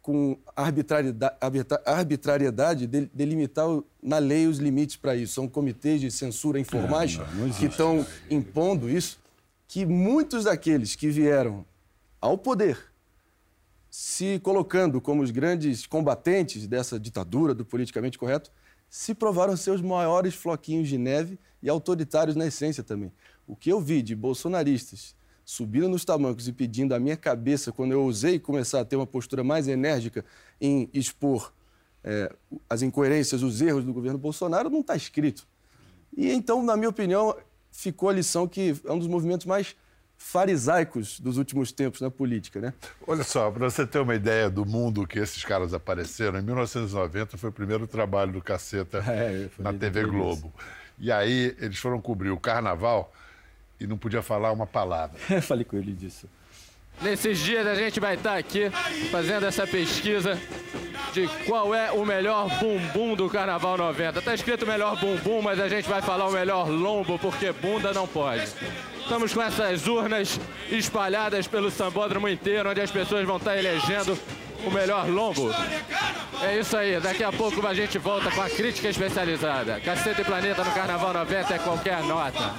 com 0.02 0.38
arbitrariedade, 0.56 1.36
arbitra- 1.40 1.82
arbitrariedade 1.86 2.88
de- 2.88 3.06
delimitar 3.14 3.68
na 4.02 4.18
lei 4.18 4.48
os 4.48 4.58
limites 4.58 4.96
para 4.96 5.16
isso? 5.16 5.34
São 5.34 5.48
comitês 5.48 6.02
de 6.02 6.10
censura 6.10 6.60
informais 6.60 7.18
não, 7.18 7.26
não 7.36 7.44
existe. 7.46 7.60
que 7.60 7.66
estão 7.68 8.06
impondo 8.30 8.90
isso, 8.90 9.20
que 9.68 9.86
muitos 9.86 10.46
daqueles 10.46 10.96
que 10.96 11.10
vieram 11.10 11.66
ao 12.20 12.38
poder 12.38 12.78
se 13.90 14.40
colocando 14.40 15.02
como 15.02 15.22
os 15.22 15.32
grandes 15.32 15.86
combatentes 15.86 16.66
dessa 16.66 16.98
ditadura 16.98 17.54
do 17.54 17.66
politicamente 17.66 18.18
correto, 18.18 18.50
se 18.90 19.14
provaram 19.14 19.56
ser 19.58 19.72
os 19.72 19.82
maiores 19.82 20.34
floquinhos 20.34 20.88
de 20.88 20.98
neve 20.98 21.38
e 21.62 21.70
autoritários 21.70 22.36
na 22.36 22.48
essência 22.48 22.84
também. 22.84 23.12
O 23.46 23.54
que 23.56 23.70
eu 23.70 23.82
vi 23.82 24.02
de 24.02 24.16
bolsonaristas 24.16 25.14
subindo 25.52 25.90
nos 25.90 26.06
tamancos 26.06 26.48
e 26.48 26.54
pedindo 26.54 26.96
a 26.96 27.00
minha 27.00 27.18
cabeça 27.18 27.74
quando 27.74 27.92
eu 27.92 28.02
ousei 28.04 28.40
começar 28.40 28.80
a 28.80 28.86
ter 28.86 28.96
uma 28.96 29.06
postura 29.06 29.44
mais 29.44 29.68
enérgica 29.68 30.24
em 30.62 30.90
expor 30.94 31.52
eh, 32.06 32.34
as 32.70 32.82
incoerências, 32.82 33.44
os 33.44 33.62
erros 33.62 33.84
do 33.84 33.92
governo 33.92 34.18
Bolsonaro, 34.18 34.70
não 34.70 34.80
está 34.80 34.96
escrito. 34.96 35.46
E 36.16 36.32
então, 36.32 36.64
na 36.64 36.78
minha 36.78 36.88
opinião, 36.88 37.36
ficou 37.70 38.08
a 38.08 38.14
lição 38.14 38.48
que 38.48 38.80
é 38.86 38.92
um 38.94 38.98
dos 38.98 39.10
movimentos 39.10 39.46
mais 39.46 39.76
farisaicos 40.18 41.20
dos 41.20 41.38
últimos 41.38 41.74
tempos 41.74 42.00
na 42.00 42.10
política, 42.10 42.62
né? 42.62 42.74
Olha 43.06 43.24
só, 43.26 43.52
para 43.52 43.70
você 43.70 43.86
ter 43.86 44.00
uma 44.00 44.16
ideia 44.16 44.50
do 44.50 44.66
mundo 44.66 45.06
que 45.06 45.20
esses 45.20 45.44
caras 45.44 45.74
apareceram, 45.74 46.40
em 46.40 46.44
1990 46.44 47.38
foi 47.38 47.50
o 47.50 47.54
primeiro 47.54 47.86
trabalho 47.88 48.32
do 48.32 48.42
Caceta 48.42 49.00
É, 49.00 49.50
na 49.60 49.74
TV 49.74 50.06
Globo. 50.06 50.54
E 50.98 51.12
aí 51.12 51.54
eles 51.60 51.78
foram 51.78 52.00
cobrir 52.00 52.30
o 52.30 52.40
carnaval 52.40 53.12
e 53.82 53.88
não 53.88 53.98
podia 53.98 54.22
falar 54.22 54.52
uma 54.52 54.68
palavra. 54.68 55.20
Eu 55.30 55.42
falei 55.42 55.66
com 55.66 55.76
ele 55.76 55.92
disso. 55.92 56.30
Nesses 57.02 57.40
dias 57.40 57.66
a 57.66 57.74
gente 57.74 58.00
vai 58.00 58.14
estar 58.14 58.38
aqui 58.38 58.70
fazendo 59.10 59.46
essa 59.48 59.66
pesquisa 59.66 60.40
de 61.14 61.28
qual 61.46 61.74
é 61.74 61.92
o 61.92 62.06
melhor 62.06 62.48
bumbum 62.60 63.16
do 63.16 63.28
Carnaval 63.28 63.76
90. 63.76 64.22
Tá 64.22 64.36
escrito 64.36 64.68
melhor 64.68 65.00
bumbum, 65.00 65.42
mas 65.42 65.60
a 65.60 65.68
gente 65.68 65.90
vai 65.90 66.02
falar 66.02 66.28
o 66.28 66.32
melhor 66.32 66.70
lombo, 66.70 67.18
porque 67.18 67.52
bunda 67.52 67.92
não 67.92 68.08
pode. 68.08 68.46
Estamos 69.00 69.34
com 69.34 69.42
essas 69.42 69.88
urnas 69.88 70.40
espalhadas 70.70 71.48
pelo 71.48 71.72
sambódromo 71.72 72.30
inteiro, 72.30 72.70
onde 72.70 72.82
as 72.82 72.92
pessoas 72.92 73.26
vão 73.26 73.38
estar 73.38 73.58
elegendo 73.58 74.18
o 74.66 74.72
melhor 74.72 75.08
lombo. 75.10 75.52
É 76.44 76.60
isso 76.60 76.76
aí, 76.76 77.00
daqui 77.00 77.24
a 77.24 77.32
pouco 77.32 77.66
a 77.66 77.74
gente 77.74 77.98
volta 77.98 78.32
com 78.32 78.42
a 78.42 78.50
crítica 78.50 78.90
especializada. 78.90 79.80
Caceta 79.80 80.22
e 80.22 80.26
Planeta 80.26 80.64
no 80.64 80.72
Carnaval 80.72 81.14
90 81.14 81.54
é 81.54 81.60
qualquer 81.60 82.04
nota. 82.04 82.54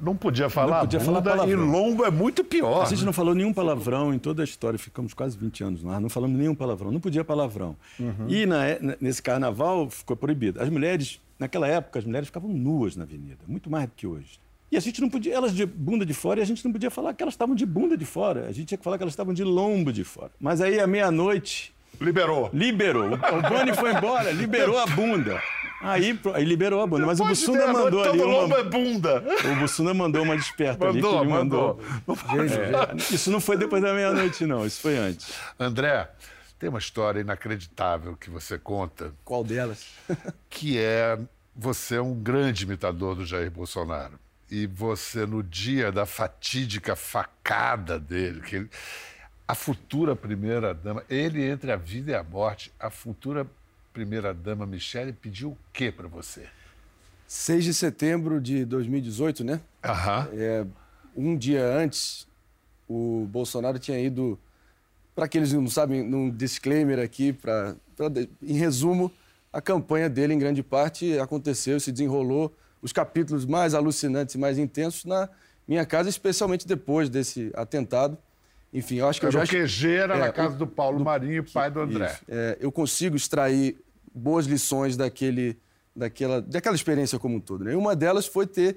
Não 0.00 0.14
podia 0.16 0.48
falar 0.48 0.80
podia 0.80 1.00
falar 1.00 1.20
bunda 1.20 1.34
e 1.34 1.36
palavrão. 1.38 1.66
lombo 1.66 2.04
é 2.04 2.10
muito 2.10 2.44
pior. 2.44 2.82
A 2.82 2.86
gente 2.88 3.04
não 3.04 3.12
falou 3.12 3.34
nenhum 3.34 3.52
palavrão 3.52 4.14
em 4.14 4.18
toda 4.18 4.42
a 4.42 4.44
história, 4.44 4.78
ficamos 4.78 5.12
quase 5.12 5.36
20 5.36 5.64
anos 5.64 5.82
no 5.82 5.90
ar, 5.90 6.00
não 6.00 6.08
falamos 6.08 6.38
nenhum 6.38 6.54
palavrão, 6.54 6.92
não 6.92 7.00
podia 7.00 7.24
palavrão. 7.24 7.76
E 8.28 8.46
na 8.46 8.64
é- 8.64 8.78
na- 8.80 8.96
nesse 9.00 9.20
carnaval 9.20 9.90
ficou 9.90 10.16
proibido. 10.16 10.62
As 10.62 10.68
mulheres, 10.68 11.20
naquela 11.38 11.66
época, 11.66 11.98
as 11.98 12.04
mulheres 12.04 12.28
ficavam 12.28 12.48
nuas 12.48 12.94
na 12.96 13.02
avenida, 13.02 13.38
muito 13.48 13.68
mais 13.68 13.86
do 13.86 13.92
que 13.96 14.06
hoje. 14.06 14.38
E 14.70 14.76
a 14.76 14.80
gente 14.80 15.00
não 15.00 15.08
podia, 15.08 15.34
elas 15.34 15.54
de 15.54 15.64
bunda 15.64 16.04
de 16.04 16.12
fora, 16.14 16.40
e 16.40 16.42
a 16.42 16.46
gente 16.46 16.64
não 16.64 16.72
podia 16.72 16.90
falar 16.90 17.14
que 17.14 17.22
elas 17.22 17.34
estavam 17.34 17.54
de 17.54 17.64
bunda 17.64 17.96
de 17.96 18.04
fora, 18.04 18.46
a 18.48 18.52
gente 18.52 18.66
tinha 18.66 18.78
que 18.78 18.84
falar 18.84 18.98
que 18.98 19.02
elas 19.02 19.12
estavam 19.14 19.32
de 19.32 19.42
lombo 19.44 19.92
de 19.92 20.04
fora. 20.04 20.30
Mas 20.38 20.60
aí, 20.60 20.78
à 20.78 20.86
meia-noite, 20.86 21.74
Liberou. 22.00 22.50
liberou. 22.52 23.14
O 23.14 23.48
Boni 23.48 23.74
foi 23.74 23.92
embora, 23.92 24.30
liberou 24.30 24.78
a 24.78 24.86
bunda. 24.86 25.42
Aí, 25.80 26.18
aí 26.34 26.44
liberou 26.44 26.82
a 26.82 26.86
bunda. 26.86 27.06
Mas 27.06 27.18
o 27.18 27.22
Depois 27.22 27.38
de 27.40 27.46
Bussunda 27.46 27.72
mandou 27.72 28.02
ali 28.02 28.18
Todo 28.18 28.28
lombo 28.28 28.54
uma... 28.54 28.58
é 28.58 28.62
bunda. 28.64 29.24
O 29.52 29.60
Bussunda 29.60 29.94
mandou 29.94 30.22
uma 30.22 30.36
desperta 30.36 30.86
ali 30.86 31.00
que 31.00 31.02
Mandou, 31.06 31.20
ele 31.22 31.30
mandou. 31.32 31.80
mandou. 32.06 32.44
É, 32.44 33.14
isso 33.14 33.30
não 33.30 33.40
foi 33.40 33.56
depois 33.56 33.82
da 33.82 33.94
meia-noite, 33.94 34.44
não. 34.44 34.66
Isso 34.66 34.80
foi 34.80 34.96
antes. 34.96 35.32
André, 35.58 36.08
tem 36.58 36.68
uma 36.68 36.78
história 36.78 37.20
inacreditável 37.20 38.16
que 38.16 38.28
você 38.28 38.58
conta, 38.58 39.12
Qual 39.24 39.42
delas? 39.42 39.86
que 40.50 40.78
é 40.78 41.18
você 41.56 41.96
é 41.96 42.02
um 42.02 42.14
grande 42.14 42.64
imitador 42.64 43.14
do 43.16 43.24
Jair 43.24 43.50
Bolsonaro. 43.50 44.18
E 44.50 44.66
você, 44.66 45.26
no 45.26 45.42
dia 45.42 45.92
da 45.92 46.06
fatídica 46.06 46.96
facada 46.96 47.98
dele, 48.00 48.40
que 48.40 48.56
ele- 48.56 48.70
a 49.46 49.54
futura 49.54 50.16
primeira-dama, 50.16 51.02
ele 51.08 51.42
entre 51.44 51.70
a 51.70 51.76
vida 51.76 52.12
e 52.12 52.14
a 52.14 52.22
morte, 52.22 52.72
a 52.78 52.88
futura 52.90 53.46
primeira-dama 53.92 54.66
Michele 54.66 55.12
pediu 55.12 55.50
o 55.50 55.58
que 55.72 55.90
para 55.92 56.08
você? 56.08 56.46
6 57.26 57.64
de 57.64 57.74
setembro 57.74 58.40
de 58.40 58.64
2018, 58.64 59.44
né? 59.44 59.60
Aham. 59.84 60.28
É, 60.32 60.66
um 61.14 61.36
dia 61.36 61.64
antes, 61.66 62.26
o 62.88 63.26
Bolsonaro 63.30 63.78
tinha 63.78 64.00
ido, 64.00 64.38
para 65.14 65.26
aqueles 65.26 65.50
que 65.50 65.56
não 65.56 65.68
sabem, 65.68 66.02
num 66.02 66.30
disclaimer 66.30 66.98
aqui, 66.98 67.32
pra, 67.34 67.76
pra- 67.96 68.06
em 68.42 68.54
resumo, 68.54 69.12
a 69.52 69.60
campanha 69.60 70.08
dele, 70.08 70.32
em 70.32 70.38
grande 70.38 70.62
parte, 70.62 71.18
aconteceu, 71.18 71.78
se 71.80 71.92
desenrolou, 71.92 72.54
os 72.80 72.92
capítulos 72.92 73.44
mais 73.44 73.74
alucinantes 73.74 74.34
e 74.34 74.38
mais 74.38 74.58
intensos 74.58 75.04
na 75.04 75.28
minha 75.66 75.84
casa, 75.84 76.08
especialmente 76.08 76.66
depois 76.66 77.08
desse 77.08 77.50
atentado. 77.54 78.16
Enfim, 78.72 78.96
eu 78.96 79.08
acho 79.08 79.20
que 79.20 79.26
eu 79.26 79.30
Era 79.30 79.44
já... 79.44 79.58
o 79.58 79.62
QG 79.62 79.94
era 79.94 80.16
É, 80.16 80.18
na 80.20 80.32
casa 80.32 80.56
do 80.56 80.66
Paulo 80.66 81.02
Marinho, 81.02 81.44
pai 81.50 81.70
do 81.70 81.80
André. 81.80 82.18
É, 82.28 82.56
eu 82.60 82.70
consigo 82.70 83.16
extrair 83.16 83.76
boas 84.14 84.46
lições 84.46 84.96
daquele, 84.96 85.58
daquela, 85.94 86.40
daquela 86.40 86.76
experiência 86.76 87.18
como 87.18 87.36
um 87.36 87.40
todo. 87.40 87.64
Né? 87.64 87.72
E 87.72 87.76
uma 87.76 87.96
delas 87.96 88.26
foi 88.26 88.46
ter 88.46 88.76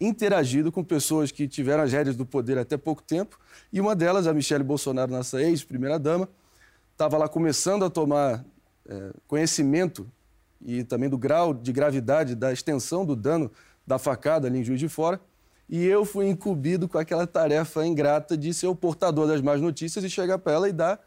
interagido 0.00 0.72
com 0.72 0.82
pessoas 0.82 1.30
que 1.30 1.46
tiveram 1.46 1.82
as 1.82 1.92
rédeas 1.92 2.16
do 2.16 2.26
poder 2.26 2.58
até 2.58 2.76
pouco 2.76 3.02
tempo. 3.02 3.38
E 3.72 3.80
uma 3.80 3.94
delas, 3.94 4.26
a 4.26 4.34
Michelle 4.34 4.64
Bolsonaro, 4.64 5.10
nossa 5.10 5.40
ex-primeira-dama, 5.40 6.28
estava 6.92 7.16
lá 7.16 7.28
começando 7.28 7.84
a 7.84 7.90
tomar 7.90 8.44
é, 8.88 9.10
conhecimento 9.26 10.08
e 10.64 10.84
também 10.84 11.08
do 11.08 11.18
grau 11.18 11.52
de 11.54 11.72
gravidade 11.72 12.34
da 12.34 12.52
extensão 12.52 13.04
do 13.04 13.14
dano 13.16 13.50
da 13.86 13.98
facada 13.98 14.46
ali 14.46 14.58
em 14.58 14.64
Juiz 14.64 14.78
de 14.80 14.88
Fora. 14.88 15.20
E 15.68 15.84
eu 15.86 16.04
fui 16.04 16.28
incumbido 16.28 16.88
com 16.88 16.98
aquela 16.98 17.26
tarefa 17.26 17.84
ingrata 17.86 18.36
de 18.36 18.52
ser 18.52 18.66
o 18.66 18.74
portador 18.74 19.26
das 19.26 19.40
más 19.40 19.60
notícias 19.60 20.04
e 20.04 20.10
chegar 20.10 20.38
para 20.38 20.52
ela 20.52 20.68
e 20.68 20.72
dar 20.72 21.00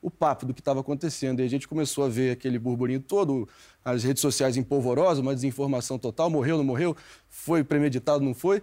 o 0.00 0.10
papo 0.10 0.46
do 0.46 0.54
que 0.54 0.60
estava 0.60 0.80
acontecendo. 0.80 1.40
E 1.40 1.44
a 1.44 1.48
gente 1.48 1.66
começou 1.68 2.04
a 2.04 2.08
ver 2.08 2.32
aquele 2.32 2.58
burburinho 2.58 3.00
todo, 3.00 3.48
as 3.84 4.02
redes 4.04 4.20
sociais 4.20 4.56
em 4.56 4.62
polvorosa, 4.62 5.20
uma 5.20 5.34
desinformação 5.34 5.98
total, 5.98 6.28
morreu, 6.30 6.56
não 6.56 6.64
morreu, 6.64 6.96
foi 7.28 7.62
premeditado, 7.64 8.24
não 8.24 8.34
foi. 8.34 8.62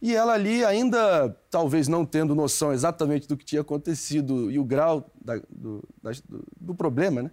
E 0.00 0.14
ela 0.14 0.32
ali, 0.32 0.64
ainda 0.64 1.28
talvez 1.50 1.86
não 1.86 2.04
tendo 2.04 2.34
noção 2.34 2.72
exatamente 2.72 3.28
do 3.28 3.36
que 3.36 3.44
tinha 3.44 3.60
acontecido 3.60 4.50
e 4.50 4.58
o 4.58 4.64
grau 4.64 5.08
da- 5.24 5.40
do, 5.48 5.82
do- 6.28 6.44
do 6.60 6.74
problema, 6.74 7.22
né? 7.22 7.30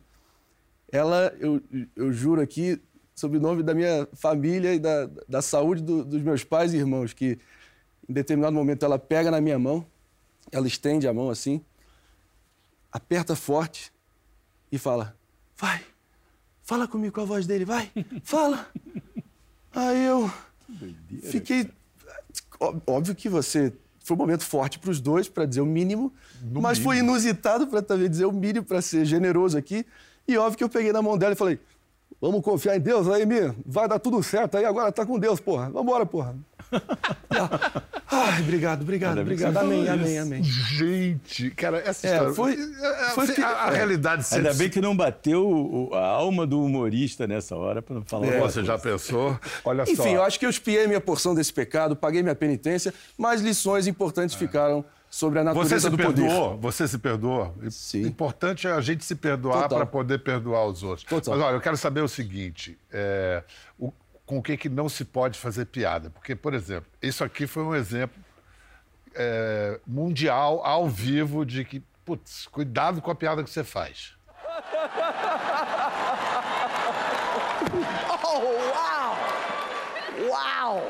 Ela, 0.91 1.33
eu, 1.39 1.61
eu 1.95 2.11
juro 2.11 2.41
aqui, 2.41 2.81
sob 3.15 3.37
o 3.37 3.39
nome 3.39 3.61
da 3.63 3.73
minha 3.73 4.07
família 4.13 4.73
e 4.73 4.79
da, 4.79 5.09
da 5.27 5.41
saúde 5.41 5.81
do- 5.83 6.03
dos 6.03 6.21
meus 6.21 6.43
pais 6.43 6.73
e 6.73 6.77
irmãos, 6.77 7.13
que 7.13 7.37
em 8.07 8.13
determinado 8.13 8.53
momento 8.55 8.83
ela 8.85 8.97
pega 8.97 9.29
na 9.29 9.39
minha 9.39 9.59
mão, 9.59 9.85
ela 10.51 10.67
estende 10.67 11.07
a 11.07 11.13
mão 11.13 11.29
assim, 11.29 11.61
aperta 12.91 13.35
forte 13.35 13.91
e 14.71 14.77
fala: 14.77 15.15
Vai, 15.57 15.81
fala 16.63 16.87
comigo 16.87 17.13
com 17.13 17.21
a 17.21 17.25
voz 17.25 17.45
dele, 17.45 17.65
vai, 17.65 17.91
fala. 18.23 18.67
Aí 19.71 20.05
eu 20.05 20.31
fiquei. 21.23 21.69
Óbvio 22.87 23.15
que 23.15 23.29
você. 23.29 23.73
Foi 23.99 24.15
um 24.15 24.19
momento 24.19 24.43
forte 24.43 24.79
para 24.79 24.89
os 24.89 24.99
dois, 24.99 25.29
para 25.29 25.45
dizer 25.45 25.61
o 25.61 25.65
mínimo, 25.67 26.11
mas 26.61 26.79
foi 26.79 26.97
inusitado 26.97 27.67
para 27.67 27.79
também 27.81 28.09
dizer 28.09 28.25
o 28.25 28.31
mínimo, 28.31 28.65
para 28.65 28.81
ser 28.81 29.05
generoso 29.05 29.55
aqui. 29.55 29.85
E 30.29 30.37
óbvio 30.37 30.57
que 30.57 30.63
eu 30.63 30.69
peguei 30.69 30.91
na 30.93 31.01
mão 31.01 31.17
dela 31.17 31.33
e 31.33 31.35
falei: 31.35 31.59
Vamos 32.21 32.41
confiar 32.43 32.75
em 32.75 32.79
Deus 32.79 33.07
aí, 33.07 33.25
Mi. 33.25 33.53
Vai 33.65 33.87
dar 33.87 33.97
tudo 33.99 34.21
certo 34.21 34.57
aí, 34.57 34.65
agora 34.65 34.91
tá 34.91 35.05
com 35.05 35.17
Deus, 35.17 35.39
porra. 35.39 35.69
Vambora, 35.69 36.05
porra. 36.05 36.35
Ela, 37.29 37.49
Ai, 38.11 38.41
obrigado, 38.41 38.81
obrigado, 38.81 39.19
obrigado. 39.21 39.57
Amém, 39.57 39.87
amém, 39.87 40.19
amém. 40.19 40.43
Gente, 40.43 41.49
cara, 41.51 41.77
essa 41.79 42.07
É, 42.07 42.11
história. 42.13 42.33
foi- 42.33 42.53
É, 42.53 43.09
foi 43.11 43.23
assim, 43.25 43.41
a, 43.41 43.65
a 43.69 43.73
é. 43.73 43.75
realidade 43.77 44.23
se- 44.23 44.35
Ainda 44.35 44.53
bem 44.53 44.69
que 44.69 44.81
não 44.81 44.95
bateu 44.95 45.47
o- 45.47 45.89
a 45.93 46.05
alma 46.07 46.45
do 46.45 46.63
humorista 46.63 47.25
nessa 47.27 47.55
hora 47.55 47.81
para 47.81 47.95
não 47.95 48.03
falar 48.03 48.25
alguma 48.27 48.49
Você 48.49 48.63
já 48.63 48.77
coisa. 48.77 48.91
pensou? 48.97 49.39
Olha 49.63 49.85
só. 49.85 49.91
Enfim, 49.91 50.09
eu 50.13 50.23
acho 50.23 50.39
que 50.39 50.45
eu 50.45 50.49
espiei 50.49 50.85
minha 50.87 51.01
porção 51.01 51.33
desse 51.35 51.53
pecado, 51.53 51.95
paguei 51.95 52.21
minha 52.23 52.35
penitência, 52.35 52.93
mas 53.17 53.41
lições 53.41 53.87
importantes 53.87 54.35
ficaram 54.35 54.83
sobre 55.09 55.39
a 55.39 55.43
natureza 55.43 55.75
Você 55.75 55.79
se 55.81 55.89
do 55.89 55.97
perdoou? 55.97 56.49
poder. 56.51 56.61
Você 56.61 56.87
se 56.87 56.97
perdoa? 56.99 57.53
Sim. 57.71 58.01
Importante 58.03 58.67
é 58.67 58.71
a 58.71 58.81
gente 58.81 59.03
se 59.03 59.15
perdoar 59.15 59.67
para 59.67 59.85
poder 59.85 60.19
perdoar 60.19 60.65
os 60.65 60.83
outros. 60.83 61.03
Total. 61.05 61.35
Mas 61.35 61.43
olha, 61.45 61.55
eu 61.55 61.61
quero 61.61 61.77
saber 61.77 62.01
o 62.01 62.07
seguinte: 62.07 62.77
é, 62.91 63.43
o- 63.77 63.91
com 64.25 64.37
o 64.37 64.43
que, 64.43 64.55
que 64.55 64.69
não 64.69 64.87
se 64.87 65.03
pode 65.03 65.39
fazer 65.39 65.65
piada? 65.65 66.09
Porque, 66.11 66.35
por 66.35 66.53
exemplo, 66.53 66.89
isso 67.01 67.23
aqui 67.23 67.47
foi 67.47 67.63
um 67.63 67.73
exemplo 67.75 68.21
é, 69.15 69.79
mundial, 69.87 70.61
ao 70.63 70.87
vivo, 70.87 71.43
de 71.43 71.65
que, 71.65 71.81
putz, 72.05 72.45
cuidado 72.47 73.01
com 73.01 73.09
a 73.09 73.15
piada 73.15 73.43
que 73.43 73.49
você 73.49 73.63
faz. 73.63 74.13
Oh, 78.31 78.41
wow! 78.73 80.29
Wow! 80.29 80.81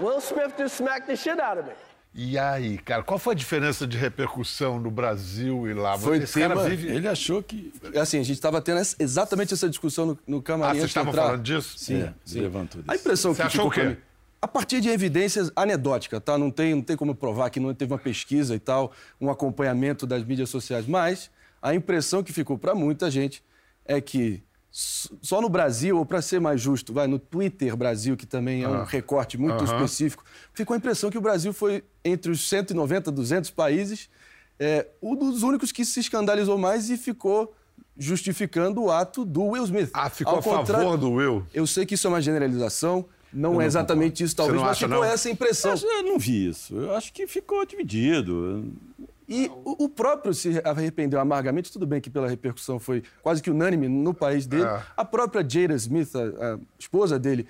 Will 0.00 0.20
Smith 0.20 0.56
just 0.58 0.76
smacked 0.76 1.06
the 1.06 1.16
shit 1.16 1.38
out 1.40 1.58
of 1.58 1.66
me. 1.66 1.72
E 2.20 2.36
aí, 2.36 2.78
cara, 2.78 3.04
qual 3.04 3.16
foi 3.16 3.32
a 3.32 3.36
diferença 3.36 3.86
de 3.86 3.96
repercussão 3.96 4.80
no 4.80 4.90
Brasil 4.90 5.68
e 5.68 5.72
lá? 5.72 5.96
Foi 5.96 6.18
Esse 6.18 6.40
cara 6.40 6.56
tema- 6.56 6.68
vive. 6.68 6.88
Ele 6.88 7.06
achou 7.06 7.40
que. 7.40 7.72
Assim, 7.94 8.18
a 8.18 8.24
gente 8.24 8.32
estava 8.34 8.60
tendo 8.60 8.80
essa- 8.80 8.96
exatamente 8.98 9.54
essa 9.54 9.68
discussão 9.68 10.04
no, 10.04 10.18
no 10.26 10.38
Ah, 10.38 10.42
camarim. 10.42 10.80
vocês 10.80 10.82
antes 10.82 10.94
de 10.94 10.98
estavam 10.98 11.12
entrar. 11.12 11.22
falando 11.26 11.42
disso? 11.44 11.78
Sim, 11.78 12.02
É, 12.02 12.12
sim. 12.24 12.40
levantou 12.40 12.82
A 12.88 12.90
disso. 12.92 13.02
impressão 13.04 13.32
Você 13.32 13.42
que 13.42 13.46
achou 13.46 13.70
ficou 13.70 13.84
o 13.84 13.90
quê? 13.94 13.96
A 14.42 14.48
partir 14.48 14.80
de 14.80 14.88
evidências 14.88 15.52
anedóticas, 15.54 16.20
tá? 16.24 16.36
Não 16.36 16.50
tem, 16.50 16.74
não 16.74 16.82
tem 16.82 16.96
como 16.96 17.14
provar 17.14 17.50
que 17.50 17.60
não 17.60 17.72
teve 17.72 17.92
uma 17.92 17.98
pesquisa 18.00 18.52
e 18.52 18.58
tal, 18.58 18.90
um 19.20 19.30
acompanhamento 19.30 20.04
das 20.04 20.24
mídias 20.24 20.50
sociais, 20.50 20.88
mas 20.88 21.30
a 21.62 21.72
impressão 21.72 22.20
que 22.24 22.32
ficou 22.32 22.58
para 22.58 22.74
muita 22.74 23.08
gente 23.12 23.44
é 23.84 24.00
que 24.00 24.42
só 24.70 25.40
no 25.40 25.48
Brasil, 25.48 25.96
ou 25.96 26.04
para 26.04 26.20
ser 26.20 26.40
mais 26.40 26.60
justo, 26.60 26.92
vai 26.92 27.06
no 27.06 27.18
Twitter 27.18 27.74
Brasil, 27.76 28.16
que 28.16 28.26
também 28.26 28.62
é 28.62 28.68
um 28.68 28.84
recorte 28.84 29.38
muito 29.38 29.64
Aham. 29.64 29.64
específico, 29.64 30.24
ficou 30.52 30.74
a 30.74 30.76
impressão 30.76 31.10
que 31.10 31.18
o 31.18 31.20
Brasil 31.20 31.52
foi, 31.52 31.82
entre 32.04 32.30
os 32.30 32.48
190, 32.48 33.10
200 33.10 33.50
países, 33.50 34.08
é, 34.58 34.86
um 35.02 35.16
dos 35.16 35.42
únicos 35.42 35.72
que 35.72 35.84
se 35.84 36.00
escandalizou 36.00 36.58
mais 36.58 36.90
e 36.90 36.96
ficou 36.96 37.54
justificando 37.96 38.82
o 38.82 38.90
ato 38.90 39.24
do 39.24 39.42
Will 39.44 39.64
Smith. 39.64 39.90
Ah, 39.92 40.10
ficou 40.10 40.34
Ao 40.34 40.38
a 40.40 40.42
favor 40.42 40.96
do 40.96 41.12
Will? 41.12 41.46
eu 41.52 41.66
sei 41.66 41.86
que 41.86 41.94
isso 41.94 42.06
é 42.06 42.10
uma 42.10 42.20
generalização, 42.20 43.06
não, 43.32 43.60
é 43.60 43.66
exatamente 43.66 44.22
isso, 44.22 44.34
talvez, 44.34 44.56
não 44.56 44.62
mas 44.62 44.72
acha, 44.72 44.86
ficou 44.86 45.02
não? 45.02 45.10
essa 45.10 45.30
impressão. 45.30 45.72
Mas 45.72 45.82
eu 45.82 46.02
não 46.02 46.18
vi 46.18 46.48
isso. 46.48 46.74
Eu 46.74 46.94
acho 46.94 47.12
que 47.12 47.26
ficou 47.26 47.64
dividido. 47.66 48.72
E 49.28 49.50
o, 49.64 49.84
o 49.84 49.88
próprio 49.88 50.32
se 50.32 50.60
arrependeu 50.64 51.20
amargamente, 51.20 51.70
tudo 51.70 51.86
bem 51.86 52.00
que 52.00 52.08
pela 52.08 52.28
repercussão 52.28 52.80
foi 52.80 53.02
quase 53.22 53.42
que 53.42 53.50
unânime 53.50 53.86
no 53.86 54.14
país 54.14 54.46
dele. 54.46 54.64
É. 54.64 54.82
A 54.96 55.04
própria 55.04 55.46
Jada 55.46 55.74
Smith, 55.74 56.14
a, 56.16 56.54
a 56.54 56.58
esposa 56.78 57.18
dele, 57.18 57.46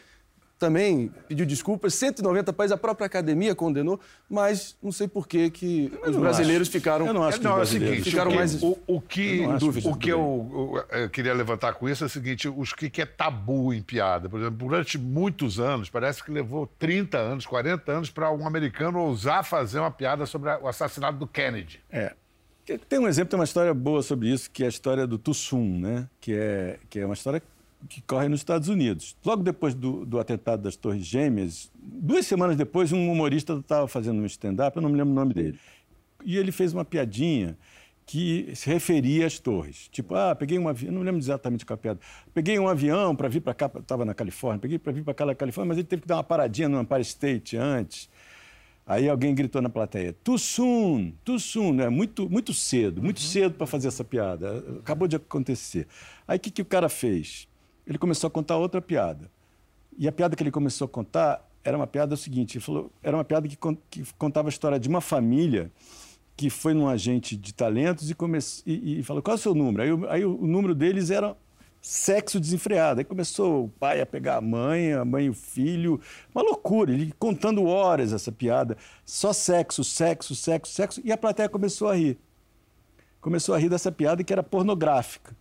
também 0.58 1.10
pediu 1.28 1.46
desculpas. 1.46 1.94
190 1.94 2.52
países, 2.52 2.72
a 2.72 2.76
própria 2.76 3.06
academia 3.06 3.54
condenou, 3.54 4.00
mas 4.28 4.76
não 4.82 4.90
sei 4.90 5.06
por 5.06 5.28
que 5.28 5.50
que 5.50 5.92
os 6.06 6.16
brasileiros 6.16 6.68
acho. 6.68 6.72
ficaram. 6.78 7.06
Eu 7.06 7.14
não 7.14 7.22
acho 7.22 7.38
que 7.38 7.44
Não, 7.44 7.58
é 7.58 7.62
o 7.62 7.66
seguinte, 7.66 8.02
ficaram 8.10 8.30
o 8.30 8.32
que, 8.32 8.38
mais- 8.38 8.62
o, 8.62 8.78
o 8.86 9.00
que, 9.00 9.38
Eu 9.42 9.50
o 9.90 9.96
que 9.96 10.08
eu, 10.10 10.84
eu- 10.90 10.98
eu 11.02 11.10
queria 11.10 11.32
levantar 11.32 11.74
com 11.74 11.88
isso 11.88 12.02
é 12.02 12.06
o 12.06 12.10
seguinte, 12.10 12.48
os 12.48 12.72
que, 12.72 12.90
que 12.90 13.00
é 13.02 13.06
tabu 13.06 13.72
em 13.72 13.80
piada. 13.82 14.28
Por 14.28 14.40
exemplo, 14.40 14.56
durante 14.68 14.98
muitos 14.98 15.60
anos, 15.60 15.88
parece 15.88 16.22
que 16.24 16.30
levou 16.30 16.66
30 16.78 17.18
anos, 17.18 17.46
40 17.46 17.92
anos 17.92 18.10
para 18.10 18.30
um 18.32 18.46
americano 18.46 18.98
ousar 18.98 19.44
fazer 19.44 19.78
uma 19.78 19.90
piada 19.90 20.26
sobre 20.26 20.50
o 20.50 20.66
assassinato 20.68 21.18
do 21.18 21.26
Kennedy. 21.26 21.80
É. 21.90 22.12
Tem 22.88 22.98
um 22.98 23.08
exemplo, 23.08 23.30
tem 23.30 23.38
uma 23.38 23.44
história 23.44 23.72
boa 23.72 24.02
sobre 24.02 24.28
isso, 24.30 24.50
que 24.50 24.62
é 24.62 24.66
a 24.66 24.68
história 24.68 25.06
do 25.06 25.16
Tussum, 25.16 25.78
né? 25.80 26.06
Que 26.20 26.34
é, 26.34 26.78
que 26.90 26.98
é 26.98 27.04
uma 27.06 27.14
história 27.14 27.42
que 27.88 28.00
corre 28.02 28.28
nos 28.28 28.40
Estados 28.40 28.68
Unidos. 28.68 29.16
Logo 29.24 29.42
depois 29.42 29.74
do, 29.74 30.04
do 30.04 30.18
atentado 30.18 30.62
das 30.62 30.76
Torres 30.76 31.04
Gêmeas, 31.04 31.70
duas 31.74 32.26
semanas 32.26 32.56
depois, 32.56 32.92
um 32.92 33.10
humorista 33.10 33.54
estava 33.54 33.86
fazendo 33.86 34.20
um 34.20 34.26
stand-up, 34.26 34.76
eu 34.76 34.82
não 34.82 34.88
me 34.88 34.96
lembro 34.96 35.12
o 35.12 35.14
nome 35.14 35.34
dele. 35.34 35.58
E 36.24 36.36
ele 36.36 36.50
fez 36.50 36.72
uma 36.72 36.84
piadinha 36.84 37.56
que 38.04 38.50
se 38.54 38.70
referia 38.70 39.26
às 39.26 39.38
torres. 39.38 39.88
Tipo, 39.92 40.14
ah, 40.14 40.34
peguei 40.34 40.58
um 40.58 40.66
avião, 40.66 40.92
não 40.92 41.02
lembro 41.02 41.20
exatamente 41.20 41.66
qual 41.66 41.74
a 41.74 41.78
piada. 41.78 42.00
Peguei 42.32 42.58
um 42.58 42.66
avião 42.66 43.14
para 43.14 43.28
vir 43.28 43.40
para 43.40 43.52
cá, 43.52 43.70
estava 43.78 44.04
na 44.04 44.14
Califórnia, 44.14 44.58
peguei 44.58 44.78
para 44.78 44.92
vir 44.92 45.04
para 45.04 45.12
cá 45.12 45.26
na 45.26 45.34
Califórnia, 45.34 45.68
mas 45.68 45.78
ele 45.78 45.86
teve 45.86 46.02
que 46.02 46.08
dar 46.08 46.16
uma 46.16 46.24
paradinha 46.24 46.68
no 46.68 46.80
Empire 46.80 47.02
State 47.02 47.56
antes. 47.56 48.08
Aí 48.86 49.06
alguém 49.06 49.34
gritou 49.34 49.60
na 49.60 49.68
plateia, 49.68 50.14
too 50.24 50.38
soon, 50.38 51.12
too 51.22 51.38
soon, 51.38 51.74
né? 51.74 51.90
muito, 51.90 52.30
muito 52.30 52.54
cedo, 52.54 53.02
muito 53.02 53.20
cedo 53.20 53.54
para 53.54 53.66
fazer 53.66 53.88
essa 53.88 54.02
piada. 54.02 54.64
Acabou 54.78 55.06
de 55.06 55.16
acontecer. 55.16 55.86
Aí 56.26 56.38
o 56.38 56.40
que, 56.40 56.50
que 56.50 56.62
o 56.62 56.64
cara 56.64 56.88
fez? 56.88 57.47
Ele 57.88 57.96
começou 57.98 58.28
a 58.28 58.30
contar 58.30 58.58
outra 58.58 58.82
piada. 58.82 59.30
E 59.96 60.06
a 60.06 60.12
piada 60.12 60.36
que 60.36 60.42
ele 60.42 60.50
começou 60.50 60.84
a 60.84 60.88
contar 60.88 61.48
era 61.64 61.76
uma 61.76 61.86
piada 61.86 62.16
seguinte, 62.16 62.56
ele 62.56 62.64
falou, 62.64 62.92
era 63.02 63.16
uma 63.16 63.24
piada 63.24 63.48
que, 63.48 63.56
que 63.90 64.04
contava 64.16 64.48
a 64.48 64.50
história 64.50 64.78
de 64.78 64.88
uma 64.88 65.00
família 65.00 65.72
que 66.36 66.48
foi 66.50 66.72
num 66.72 66.86
agente 66.86 67.36
de 67.36 67.52
talentos 67.52 68.08
e, 68.08 68.14
come, 68.14 68.38
e, 68.64 69.00
e 69.00 69.02
falou, 69.02 69.20
qual 69.20 69.36
é 69.36 69.38
o 69.38 69.42
seu 69.42 69.54
número? 69.54 69.82
Aí, 69.82 70.08
aí 70.10 70.24
o 70.24 70.46
número 70.46 70.74
deles 70.74 71.10
era 71.10 71.36
sexo 71.80 72.38
desenfreado. 72.38 73.00
Aí 73.00 73.04
começou 73.04 73.64
o 73.64 73.68
pai 73.68 74.00
a 74.00 74.06
pegar 74.06 74.36
a 74.36 74.40
mãe, 74.40 74.92
a 74.92 75.04
mãe 75.04 75.26
e 75.26 75.30
o 75.30 75.34
filho. 75.34 76.00
Uma 76.32 76.42
loucura, 76.42 76.92
ele 76.92 77.12
contando 77.18 77.64
horas 77.64 78.12
essa 78.12 78.30
piada. 78.30 78.76
Só 79.04 79.32
sexo, 79.32 79.82
sexo, 79.82 80.34
sexo, 80.34 80.72
sexo. 80.72 81.00
E 81.04 81.10
a 81.10 81.16
plateia 81.16 81.48
começou 81.48 81.88
a 81.88 81.96
rir. 81.96 82.18
Começou 83.20 83.54
a 83.54 83.58
rir 83.58 83.68
dessa 83.68 83.90
piada 83.90 84.22
que 84.22 84.32
era 84.32 84.42
pornográfica. 84.42 85.34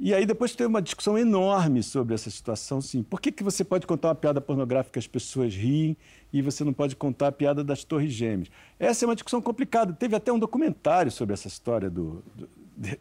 E 0.00 0.14
aí 0.14 0.24
depois 0.24 0.54
teve 0.54 0.68
uma 0.68 0.80
discussão 0.80 1.18
enorme 1.18 1.82
sobre 1.82 2.14
essa 2.14 2.30
situação, 2.30 2.80
sim. 2.80 3.02
Por 3.02 3.20
que, 3.20 3.32
que 3.32 3.42
você 3.42 3.64
pode 3.64 3.86
contar 3.86 4.08
uma 4.08 4.14
piada 4.14 4.40
pornográfica 4.40 5.00
as 5.00 5.08
pessoas 5.08 5.54
riem 5.54 5.96
e 6.32 6.40
você 6.40 6.62
não 6.62 6.72
pode 6.72 6.94
contar 6.94 7.28
a 7.28 7.32
piada 7.32 7.64
das 7.64 7.82
Torres 7.82 8.12
Gêmeas? 8.12 8.48
Essa 8.78 9.04
é 9.04 9.08
uma 9.08 9.16
discussão 9.16 9.42
complicada. 9.42 9.92
Teve 9.92 10.14
até 10.14 10.32
um 10.32 10.38
documentário 10.38 11.10
sobre 11.10 11.34
essa 11.34 11.48
história 11.48 11.90
do, 11.90 12.22
do 12.36 12.48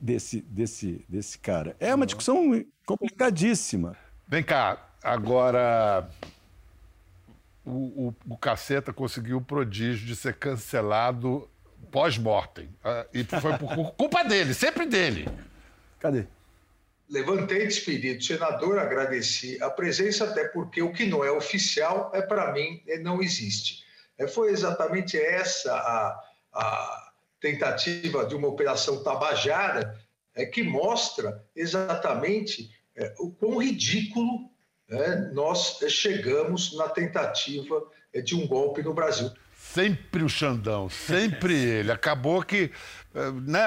desse, 0.02 0.42
desse, 0.42 1.06
desse 1.08 1.38
cara. 1.38 1.76
É 1.80 1.94
uma 1.94 2.06
discussão 2.06 2.66
complicadíssima. 2.84 3.96
Vem 4.28 4.44
cá, 4.44 4.90
agora 5.04 6.10
o, 7.64 8.08
o, 8.08 8.16
o 8.30 8.38
Caceta 8.38 8.92
conseguiu 8.92 9.38
o 9.38 9.42
prodígio 9.42 10.08
de 10.08 10.16
ser 10.16 10.34
cancelado 10.34 11.48
pós-mortem. 11.92 12.70
Ah, 12.84 13.06
e 13.14 13.24
foi 13.24 13.56
por 13.58 13.92
culpa 13.94 14.24
dele, 14.24 14.54
sempre 14.56 14.88
dele. 14.88 15.30
Cadê? 16.00 16.26
Levantei 17.10 17.65
despedido, 17.65 18.22
senador, 18.22 18.78
agradeci 18.78 19.58
a 19.62 19.70
presença, 19.70 20.26
até 20.26 20.46
porque 20.50 20.82
o 20.82 20.91
que 20.91 21.06
não 21.06 21.24
é 21.24 21.32
oficial, 21.32 22.12
é 22.13 22.22
para 22.22 22.52
mim, 22.52 22.82
é, 22.88 23.00
não 23.00 23.22
existe. 23.22 23.84
É, 24.17 24.28
foi 24.28 24.52
exatamente 24.52 25.17
essa 25.17 25.74
a, 25.74 26.24
a 26.54 27.12
tentativa 27.39 28.26
de 28.26 28.36
uma 28.36 28.48
operação 28.48 29.04
Tabajara 29.04 29.98
é, 30.36 30.46
que 30.46 30.63
mostra 30.63 31.43
exatamente 31.56 32.70
é, 32.96 33.13
o 33.20 33.32
quão 33.32 33.58
ridículo 33.58 34.50
é, 34.89 35.15
nós 35.32 35.80
chegamos 35.89 36.76
na 36.76 36.89
tentativa 36.89 37.84
é, 38.13 38.22
de 38.22 38.36
um 38.36 38.48
golpe 38.48 38.82
no 38.82 38.93
Brasil. 38.93 39.32
Sempre 39.78 40.24
o 40.24 40.30
Xandão, 40.30 40.90
sempre 40.90 41.54
ele. 41.56 41.92
Acabou 41.92 42.42
que 42.42 42.72
é, 43.13 43.32
né, 43.32 43.62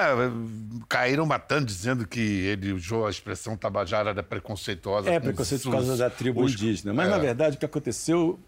caíram 0.89 1.25
matando, 1.25 1.65
dizendo 1.65 2.05
que 2.07 2.19
ele 2.19 2.73
usou 2.73 3.07
a 3.07 3.09
expressão 3.09 3.55
Tabajara 3.55 4.09
era 4.09 4.23
preconceituosa. 4.23 5.09
É, 5.09 5.19
preconceito 5.19 5.63
por 5.63 5.71
causa 5.71 5.95
da 5.95 6.09
tribo 6.09 6.43
os... 6.43 6.53
indígena. 6.53 6.93
Mas, 6.93 7.07
é. 7.07 7.11
na 7.11 7.17
verdade, 7.17 7.55
o 7.55 7.59
que 7.59 7.65
aconteceu 7.65 8.39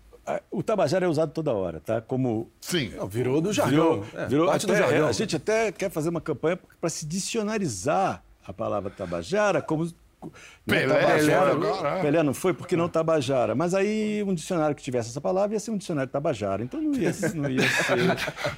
o 0.49 0.63
Tabajara 0.63 1.05
é 1.05 1.09
usado 1.09 1.31
toda 1.31 1.51
hora, 1.51 1.79
tá? 1.79 2.01
Como. 2.01 2.49
Sim. 2.61 2.93
Não, 2.95 3.07
virou 3.07 3.41
do 3.41 3.51
jargão. 3.51 4.01
Virou, 4.01 4.23
é, 4.23 4.27
virou 4.27 4.47
parte 4.47 4.65
até, 4.65 4.73
do 4.73 4.77
jargão. 4.77 5.07
A 5.07 5.11
gente 5.11 5.35
até 5.35 5.71
quer 5.71 5.89
fazer 5.89 6.09
uma 6.09 6.21
campanha 6.21 6.57
para 6.79 6.89
se 6.89 7.05
dicionarizar 7.05 8.23
a 8.45 8.53
palavra 8.53 8.89
Tabajara 8.89 9.61
como. 9.61 9.91
Pelé, 10.65 11.01
Tabajara, 11.01 11.55
Pelé, 11.55 12.01
Pelé 12.01 12.23
não 12.23 12.33
foi 12.33 12.53
porque 12.53 12.75
não 12.75 12.87
Tabajara. 12.87 13.55
Mas 13.55 13.73
aí 13.73 14.23
um 14.23 14.33
dicionário 14.33 14.75
que 14.75 14.81
tivesse 14.81 15.09
essa 15.09 15.21
palavra 15.21 15.55
ia 15.55 15.59
ser 15.59 15.71
um 15.71 15.77
dicionário 15.77 16.11
Tabajara. 16.11 16.63
Então 16.63 16.81
não 16.81 16.93
ia, 16.93 17.11
não 17.35 17.49
ia 17.49 17.61
ser. 17.61 17.93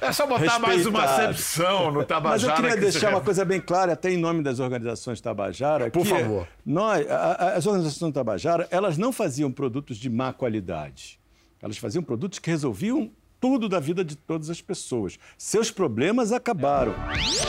É 0.00 0.12
só 0.12 0.26
botar 0.26 0.40
respeitado. 0.40 0.66
mais 0.66 0.86
uma 0.86 1.04
acepção 1.04 1.90
no 1.90 2.04
Tabajara. 2.04 2.30
Mas 2.30 2.42
eu 2.44 2.54
queria 2.54 2.74
que 2.74 2.90
deixar 2.90 3.10
uma 3.10 3.20
coisa 3.20 3.44
bem 3.44 3.60
clara, 3.60 3.92
até 3.92 4.10
em 4.10 4.16
nome 4.16 4.42
das 4.42 4.60
organizações 4.60 5.20
Tabajara. 5.20 5.90
Por 5.90 6.06
favor. 6.06 6.46
Nós, 6.64 7.08
a, 7.10 7.54
as 7.54 7.66
organizações 7.66 8.12
Tabajara, 8.12 8.68
elas 8.70 8.96
não 8.96 9.12
faziam 9.12 9.50
produtos 9.50 9.96
de 9.96 10.08
má 10.08 10.32
qualidade. 10.32 11.18
Elas 11.62 11.78
faziam 11.78 12.02
produtos 12.02 12.38
que 12.38 12.50
resolviam 12.50 13.10
tudo 13.40 13.68
da 13.68 13.80
vida 13.80 14.04
de 14.04 14.16
todas 14.16 14.50
as 14.50 14.60
pessoas. 14.60 15.18
Seus 15.36 15.70
problemas 15.70 16.32
acabaram. 16.32 16.94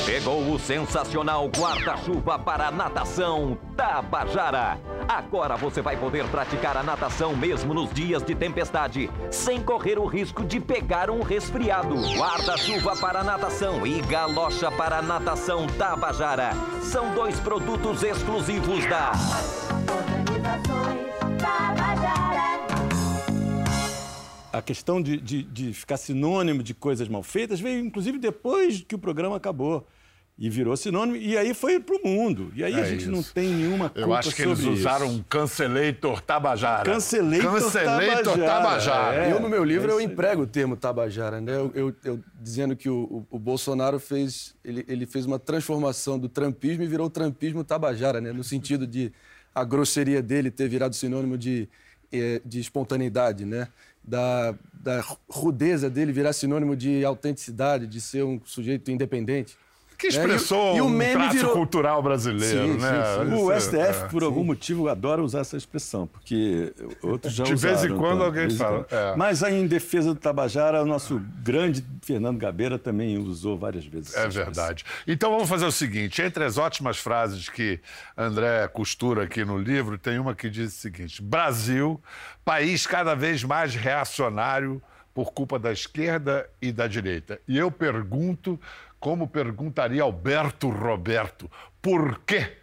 Chegou 0.06 0.52
o 0.52 0.60
sensacional 0.60 1.48
guarda-chuva 1.50 2.40
para 2.40 2.68
a 2.68 2.72
natação 2.72 3.58
Tabajara. 3.76 4.80
Agora 5.08 5.56
você 5.56 5.82
vai 5.82 5.98
poder 5.98 6.28
praticar 6.30 6.78
a 6.78 6.84
natação 6.84 7.36
mesmo 7.36 7.74
nos 7.74 7.92
dias 7.94 8.24
de 8.24 8.36
tempestade, 8.36 9.10
sem 9.32 9.62
correr 9.62 9.98
o 9.98 10.06
risco 10.06 10.44
de 10.44 10.60
pegar 10.60 11.10
um 11.10 11.22
resfriado. 11.22 11.96
Guarda-chuva 12.16 12.96
para 12.98 13.20
a 13.20 13.24
natação 13.24 13.86
e 13.86 14.02
galocha 14.02 14.72
para 14.72 14.98
a 14.98 15.02
natação 15.02 15.68
Tabajara. 15.78 16.52
São 16.82 17.14
dois 17.14 17.40
produtos 17.40 18.04
exclusivos 18.04 18.86
da 18.86 19.12
Organizações 20.48 21.07
a 24.58 24.62
questão 24.62 25.02
de, 25.02 25.18
de, 25.18 25.44
de, 25.44 25.74
ficar 25.74 25.98
sinônimo 25.98 26.64
de 26.64 26.74
coisas 26.74 27.08
mal 27.08 27.24
feitas 27.24 27.60
veio, 27.60 27.80
inclusive, 27.80 28.18
depois 28.18 28.82
que 28.82 28.96
o 28.96 29.00
programa 29.00 29.38
acabou. 29.38 29.88
E 30.40 30.52
virou 30.52 30.78
sinônimo, 30.78 31.18
e 31.18 31.36
aí 31.36 31.52
foi 31.56 31.80
para 31.80 31.96
o 31.96 32.08
mundo. 32.08 32.52
E 32.56 32.64
aí 32.64 32.74
é 32.74 32.80
a 32.80 32.86
gente 32.86 33.02
isso. 33.02 33.12
não 33.12 33.24
tem 33.24 33.50
nenhuma 33.50 33.90
culpa 33.90 34.08
Eu 34.08 34.14
acho 34.14 34.36
que 34.36 34.44
eles 34.44 34.60
usaram 34.60 35.08
um 35.08 35.24
cancelator 35.24 36.22
tabajara. 36.22 36.84
Cancelator, 36.84 37.54
cancelator 37.54 38.24
tabajara. 38.24 38.46
tabajara. 38.46 39.16
É, 39.16 39.32
eu, 39.32 39.40
no 39.40 39.50
meu 39.50 39.64
livro, 39.64 39.90
é 39.90 39.94
eu 39.96 40.00
emprego 40.00 40.44
o 40.44 40.46
termo 40.46 40.78
tabajara, 40.78 41.42
né? 41.42 41.56
Eu, 41.56 41.72
eu, 41.74 41.96
eu 42.06 42.20
dizendo 42.40 42.76
que 42.76 42.88
o, 42.88 43.26
o, 43.32 43.36
o, 43.36 43.40
Bolsonaro 43.40 44.00
fez, 44.00 44.56
ele, 44.64 44.86
ele 44.88 45.08
fez 45.08 45.26
uma 45.26 45.40
transformação 45.40 46.20
do 46.20 46.30
trampismo 46.30 46.84
e 46.84 46.88
virou 46.88 47.08
o 47.08 47.10
trampismo 47.10 47.64
tabajara, 47.64 48.22
né? 48.22 48.32
No 48.32 48.44
sentido 48.44 48.86
de 48.86 49.12
a 49.56 49.64
grosseria 49.64 50.22
dele 50.22 50.52
ter 50.52 50.70
virado 50.70 50.96
sinônimo 50.96 51.36
de, 51.36 51.68
de 52.46 52.60
espontaneidade, 52.60 53.46
né? 53.46 53.68
da, 54.08 54.56
da 54.74 55.04
rudeza 55.30 55.90
dele 55.90 56.14
virar 56.14 56.32
sinônimo 56.32 56.78
de 56.78 57.04
autenticidade, 57.04 57.86
de 57.86 58.00
ser 58.00 58.24
um 58.24 58.40
sujeito 58.46 58.90
independente. 58.90 59.58
Que 59.98 60.08
expressou 60.08 60.74
é, 60.74 60.76
e, 60.76 60.78
e 60.78 60.82
o 60.82 60.86
um 60.86 61.30
virou... 61.32 61.54
cultural 61.54 62.04
brasileiro, 62.04 62.74
sim, 62.74 62.78
né? 62.78 63.04
Sim, 63.04 63.30
sim. 63.30 63.34
O 63.34 63.60
STF, 63.60 63.78
é, 63.78 64.08
por 64.10 64.24
algum 64.24 64.44
motivo, 64.44 64.88
adora 64.90 65.24
usar 65.24 65.40
essa 65.40 65.58
expressão, 65.58 66.06
porque 66.06 66.72
outros 67.02 67.34
já 67.34 67.44
De 67.44 67.54
usaram. 67.54 67.76
De 67.76 67.82
vez 67.82 67.92
em 67.92 67.98
quando 67.98 68.24
alguém 68.24 68.50
fala. 68.52 68.86
É. 68.92 69.16
Mas 69.16 69.42
aí, 69.42 69.56
em 69.56 69.66
defesa 69.66 70.14
do 70.14 70.20
Tabajara, 70.20 70.84
o 70.84 70.86
nosso 70.86 71.20
grande 71.42 71.84
Fernando 72.04 72.38
Gabeira 72.38 72.78
também 72.78 73.18
usou 73.18 73.58
várias 73.58 73.86
vezes. 73.86 74.16
É 74.16 74.28
verdade. 74.28 74.86
Então 75.08 75.32
vamos 75.32 75.50
fazer 75.50 75.66
o 75.66 75.72
seguinte: 75.72 76.22
entre 76.22 76.44
as 76.44 76.60
ótimas 76.60 76.98
frases 76.98 77.50
que 77.50 77.80
André 78.16 78.68
costura 78.68 79.24
aqui 79.24 79.44
no 79.44 79.58
livro, 79.58 79.98
tem 79.98 80.20
uma 80.20 80.36
que 80.36 80.48
diz 80.48 80.76
o 80.76 80.78
seguinte: 80.78 81.24
Brasil, 81.24 82.00
país 82.46 82.86
cada 82.86 83.16
vez 83.16 83.44
mais 83.44 83.74
reacionário 83.74 84.80
por 85.18 85.34
culpa 85.34 85.58
da 85.58 85.72
esquerda 85.72 86.48
e 86.62 86.72
da 86.72 86.86
direita. 86.86 87.42
E 87.48 87.58
eu 87.58 87.72
pergunto 87.72 88.60
como 89.00 89.28
perguntaria 89.28 90.04
Alberto 90.04 90.70
Roberto. 90.70 91.50
Por 91.82 92.20
quê? 92.26 92.58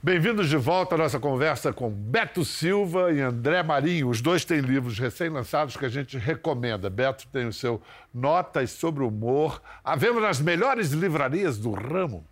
Bem-vindos 0.00 0.48
de 0.48 0.56
volta 0.56 0.94
à 0.94 0.98
nossa 0.98 1.18
conversa 1.18 1.72
com 1.72 1.90
Beto 1.90 2.44
Silva 2.44 3.12
e 3.12 3.20
André 3.20 3.62
Marinho. 3.62 4.08
Os 4.08 4.20
dois 4.20 4.44
têm 4.44 4.60
livros 4.60 4.98
recém-lançados 4.98 5.76
que 5.76 5.84
a 5.84 5.88
gente 5.88 6.16
recomenda. 6.16 6.88
Beto 6.88 7.26
tem 7.28 7.46
o 7.46 7.52
seu 7.52 7.82
Notas 8.14 8.70
sobre 8.70 9.02
Humor, 9.02 9.60
à 9.82 9.96
venda 9.96 10.20
nas 10.20 10.40
melhores 10.40 10.92
livrarias 10.92 11.58
do 11.58 11.72
ramo. 11.72 12.24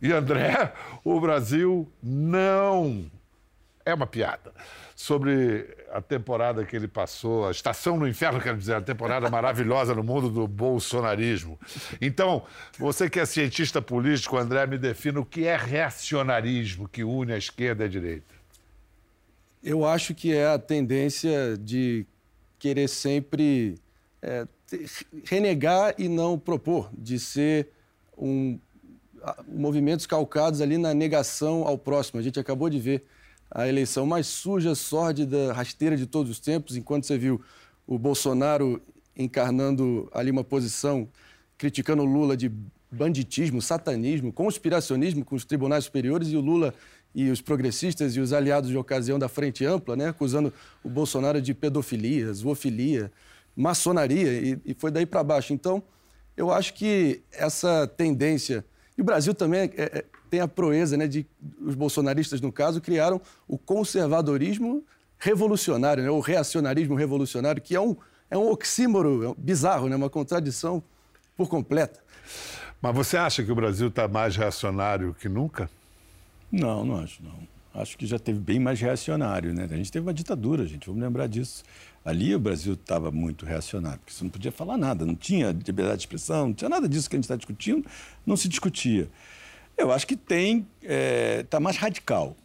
E 0.00 0.12
André, 0.12 0.72
o 1.04 1.20
Brasil 1.20 1.92
não 2.02 3.04
é 3.90 3.94
uma 3.94 4.06
piada 4.06 4.52
sobre 4.94 5.66
a 5.90 6.00
temporada 6.00 6.64
que 6.64 6.76
ele 6.76 6.86
passou, 6.86 7.48
a 7.48 7.50
estação 7.50 7.96
no 7.96 8.06
inferno, 8.06 8.40
quero 8.40 8.58
dizer, 8.58 8.74
a 8.74 8.80
temporada 8.82 9.28
maravilhosa 9.30 9.94
no 9.94 10.04
mundo 10.04 10.28
do 10.28 10.46
bolsonarismo. 10.46 11.58
Então, 12.00 12.44
você 12.78 13.08
que 13.08 13.18
é 13.18 13.24
cientista 13.24 13.80
político, 13.80 14.36
André, 14.36 14.66
me 14.66 14.76
defina 14.76 15.20
o 15.20 15.24
que 15.24 15.46
é 15.46 15.56
reacionarismo 15.56 16.88
que 16.88 17.02
une 17.02 17.32
a 17.32 17.38
esquerda 17.38 17.84
e 17.84 17.86
a 17.86 17.88
direita. 17.88 18.34
Eu 19.62 19.86
acho 19.86 20.14
que 20.14 20.34
é 20.34 20.46
a 20.46 20.58
tendência 20.58 21.56
de 21.58 22.06
querer 22.58 22.88
sempre 22.88 23.76
é, 24.22 24.46
renegar 25.24 25.94
e 25.98 26.08
não 26.08 26.38
propor, 26.38 26.90
de 26.92 27.18
ser 27.18 27.68
um, 28.16 28.58
movimentos 29.48 30.06
calcados 30.06 30.60
ali 30.60 30.78
na 30.78 30.94
negação 30.94 31.66
ao 31.66 31.76
próximo. 31.78 32.20
A 32.20 32.22
gente 32.22 32.38
acabou 32.38 32.68
de 32.68 32.78
ver 32.78 33.04
a 33.50 33.68
eleição 33.68 34.06
mais 34.06 34.26
suja, 34.26 34.74
sórdida, 34.74 35.52
rasteira 35.52 35.96
de 35.96 36.06
todos 36.06 36.30
os 36.30 36.38
tempos, 36.38 36.76
enquanto 36.76 37.06
você 37.06 37.18
viu 37.18 37.40
o 37.86 37.98
Bolsonaro 37.98 38.80
encarnando 39.16 40.08
ali 40.12 40.30
uma 40.30 40.44
posição 40.44 41.08
criticando 41.58 42.02
o 42.02 42.06
Lula 42.06 42.36
de 42.36 42.50
banditismo, 42.90 43.60
satanismo, 43.60 44.32
conspiracionismo 44.32 45.24
com 45.24 45.34
os 45.34 45.44
tribunais 45.44 45.84
superiores 45.84 46.28
e 46.28 46.36
o 46.36 46.40
Lula 46.40 46.74
e 47.14 47.28
os 47.28 47.40
progressistas 47.40 48.14
e 48.14 48.20
os 48.20 48.32
aliados 48.32 48.70
de 48.70 48.76
ocasião 48.76 49.18
da 49.18 49.28
Frente 49.28 49.64
Ampla, 49.64 49.96
né, 49.96 50.08
acusando 50.08 50.52
o 50.82 50.88
Bolsonaro 50.88 51.42
de 51.42 51.52
pedofilia, 51.52 52.32
zoofilia, 52.32 53.10
maçonaria 53.54 54.32
e, 54.32 54.58
e 54.64 54.74
foi 54.74 54.90
daí 54.90 55.04
para 55.04 55.22
baixo. 55.24 55.52
Então, 55.52 55.82
eu 56.36 56.52
acho 56.52 56.72
que 56.74 57.20
essa 57.32 57.86
tendência 57.86 58.64
e 58.96 59.02
o 59.02 59.04
Brasil 59.04 59.32
também 59.32 59.60
é, 59.60 59.70
é, 59.76 60.04
tem 60.30 60.40
a 60.40 60.48
proeza 60.48 60.96
né, 60.96 61.06
de 61.06 61.26
os 61.60 61.74
bolsonaristas, 61.74 62.40
no 62.40 62.52
caso, 62.52 62.80
criaram 62.80 63.20
o 63.48 63.58
conservadorismo 63.58 64.84
revolucionário, 65.18 66.02
né, 66.02 66.10
o 66.10 66.20
reacionarismo 66.20 66.94
revolucionário, 66.94 67.60
que 67.60 67.74
é 67.74 67.80
um, 67.80 67.96
é 68.30 68.38
um 68.38 68.48
oxímoro 68.48 69.34
bizarro, 69.36 69.88
né, 69.88 69.96
uma 69.96 70.08
contradição 70.08 70.82
por 71.36 71.48
completa. 71.48 72.00
Mas 72.80 72.94
você 72.94 73.16
acha 73.16 73.42
que 73.42 73.52
o 73.52 73.54
Brasil 73.54 73.88
está 73.88 74.08
mais 74.08 74.36
reacionário 74.36 75.14
que 75.20 75.28
nunca? 75.28 75.68
Não, 76.50 76.84
não 76.84 76.96
acho, 76.96 77.22
não. 77.22 77.48
Acho 77.72 77.96
que 77.96 78.06
já 78.06 78.18
teve 78.18 78.38
bem 78.38 78.58
mais 78.58 78.80
reacionário, 78.80 79.54
né? 79.54 79.68
A 79.70 79.76
gente 79.76 79.92
teve 79.92 80.04
uma 80.04 80.14
ditadura, 80.14 80.66
gente, 80.66 80.86
vamos 80.86 81.00
lembrar 81.00 81.28
disso. 81.28 81.62
Ali 82.04 82.34
o 82.34 82.38
Brasil 82.38 82.72
estava 82.72 83.12
muito 83.12 83.46
reacionário, 83.46 83.98
porque 84.00 84.12
você 84.12 84.24
não 84.24 84.30
podia 84.30 84.50
falar 84.50 84.76
nada, 84.76 85.04
não 85.04 85.14
tinha 85.14 85.52
liberdade 85.52 85.98
de 85.98 86.02
expressão, 86.02 86.48
não 86.48 86.54
tinha 86.54 86.68
nada 86.68 86.88
disso 86.88 87.08
que 87.08 87.14
a 87.14 87.18
gente 87.18 87.24
está 87.24 87.36
discutindo, 87.36 87.86
não 88.26 88.36
se 88.36 88.48
discutia. 88.48 89.08
Eu 89.76 89.90
acho 89.92 90.06
que 90.06 90.16
tem, 90.16 90.66
está 91.40 91.58
mais 91.58 91.76
radical, 91.76 92.36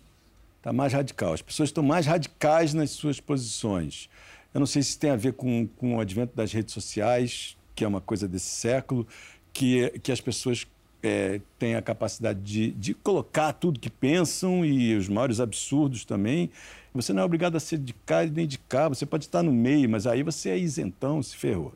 está 0.58 0.72
mais 0.72 0.94
radical. 0.94 1.34
As 1.34 1.42
pessoas 1.42 1.70
estão 1.70 1.84
mais 1.84 2.06
radicais 2.06 2.74
nas 2.74 2.92
suas 2.92 3.20
posições. 3.20 4.10
Eu 4.54 4.60
não 4.60 4.66
sei 4.66 4.82
se 4.82 4.98
tem 4.98 5.10
a 5.10 5.16
ver 5.16 5.34
com, 5.34 5.68
com 5.78 5.98
o 5.98 6.00
advento 6.00 6.36
das 6.36 6.54
redes 6.54 6.74
sociais, 6.74 7.58
que 7.76 7.84
é 7.84 7.88
uma 7.88 8.00
coisa 8.00 8.28
desse 8.28 8.48
século, 8.48 9.06
que, 9.52 9.90
que 10.00 10.12
as 10.12 10.22
pessoas 10.22 10.66
é, 11.04 11.40
têm 11.60 11.76
a 11.76 11.82
capacidade 11.82 12.40
de, 12.40 12.72
de 12.72 12.94
colocar 12.94 13.54
tudo 13.54 13.80
que 13.80 13.90
pensam 13.90 14.66
e 14.66 14.96
os 14.96 15.08
maiores 15.08 15.40
absurdos 15.40 16.04
também. 16.04 16.50
Você 16.94 17.14
não 17.14 17.22
é 17.22 17.26
obrigado 17.26 17.56
a 17.56 17.60
ser 17.60 17.78
de 17.78 17.94
cá 17.94 18.24
nem 18.26 18.48
de 18.48 18.58
cá, 18.58 18.88
você 18.88 19.06
pode 19.06 19.26
estar 19.26 19.44
no 19.44 19.52
meio, 19.52 19.90
mas 19.90 20.08
aí 20.08 20.24
você 20.24 20.50
é 20.50 20.58
isentão, 20.58 21.22
se 21.22 21.36
ferrou. 21.36 21.74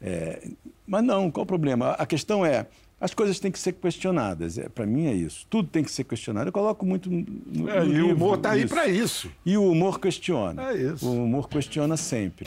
É, 0.00 0.48
mas 0.86 1.04
não, 1.04 1.30
qual 1.30 1.44
o 1.44 1.46
problema? 1.46 1.90
A 1.92 2.06
questão 2.06 2.46
é, 2.46 2.66
as 3.00 3.14
coisas 3.14 3.40
têm 3.40 3.50
que 3.50 3.58
ser 3.58 3.72
questionadas. 3.72 4.58
É, 4.58 4.68
para 4.68 4.84
mim 4.84 5.06
é 5.06 5.14
isso. 5.14 5.46
Tudo 5.48 5.68
tem 5.68 5.82
que 5.82 5.90
ser 5.90 6.04
questionado. 6.04 6.48
Eu 6.48 6.52
coloco 6.52 6.84
muito 6.84 7.10
no, 7.10 7.70
é, 7.70 7.82
no 7.82 7.92
E 7.92 8.02
o 8.02 8.14
humor 8.14 8.36
está 8.36 8.50
aí 8.50 8.66
para 8.66 8.86
isso. 8.86 9.30
E 9.44 9.56
o 9.56 9.70
humor 9.70 9.98
questiona. 9.98 10.70
É 10.70 10.76
isso. 10.76 11.08
O 11.08 11.24
humor 11.24 11.48
questiona 11.48 11.96
sempre. 11.96 12.46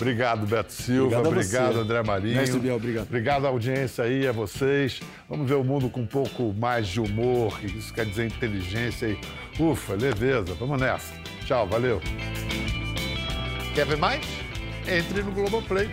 Obrigado, 0.00 0.46
Beto 0.46 0.72
Silva. 0.72 1.18
Obrigado, 1.18 1.26
obrigado 1.26 1.78
André 1.80 2.02
Marinho. 2.04 2.36
Mestre 2.36 2.60
Biel, 2.60 2.76
obrigado. 2.76 3.06
Obrigado 3.06 3.46
à 3.46 3.48
audiência 3.48 4.04
aí, 4.04 4.28
a 4.28 4.32
vocês. 4.32 5.00
Vamos 5.28 5.48
ver 5.48 5.56
o 5.56 5.64
mundo 5.64 5.90
com 5.90 6.02
um 6.02 6.06
pouco 6.06 6.54
mais 6.56 6.86
de 6.86 7.00
humor, 7.00 7.58
isso 7.64 7.92
quer 7.92 8.06
dizer 8.06 8.26
inteligência 8.26 9.08
e 9.08 9.18
ufa, 9.60 9.94
leveza. 9.94 10.54
Vamos 10.54 10.80
nessa. 10.80 11.12
Tchau, 11.44 11.66
valeu. 11.66 12.00
Quer 13.74 13.86
ver 13.86 13.96
mais? 13.96 14.24
Entre 14.86 15.20
no 15.20 15.32
Globoplay. 15.32 15.88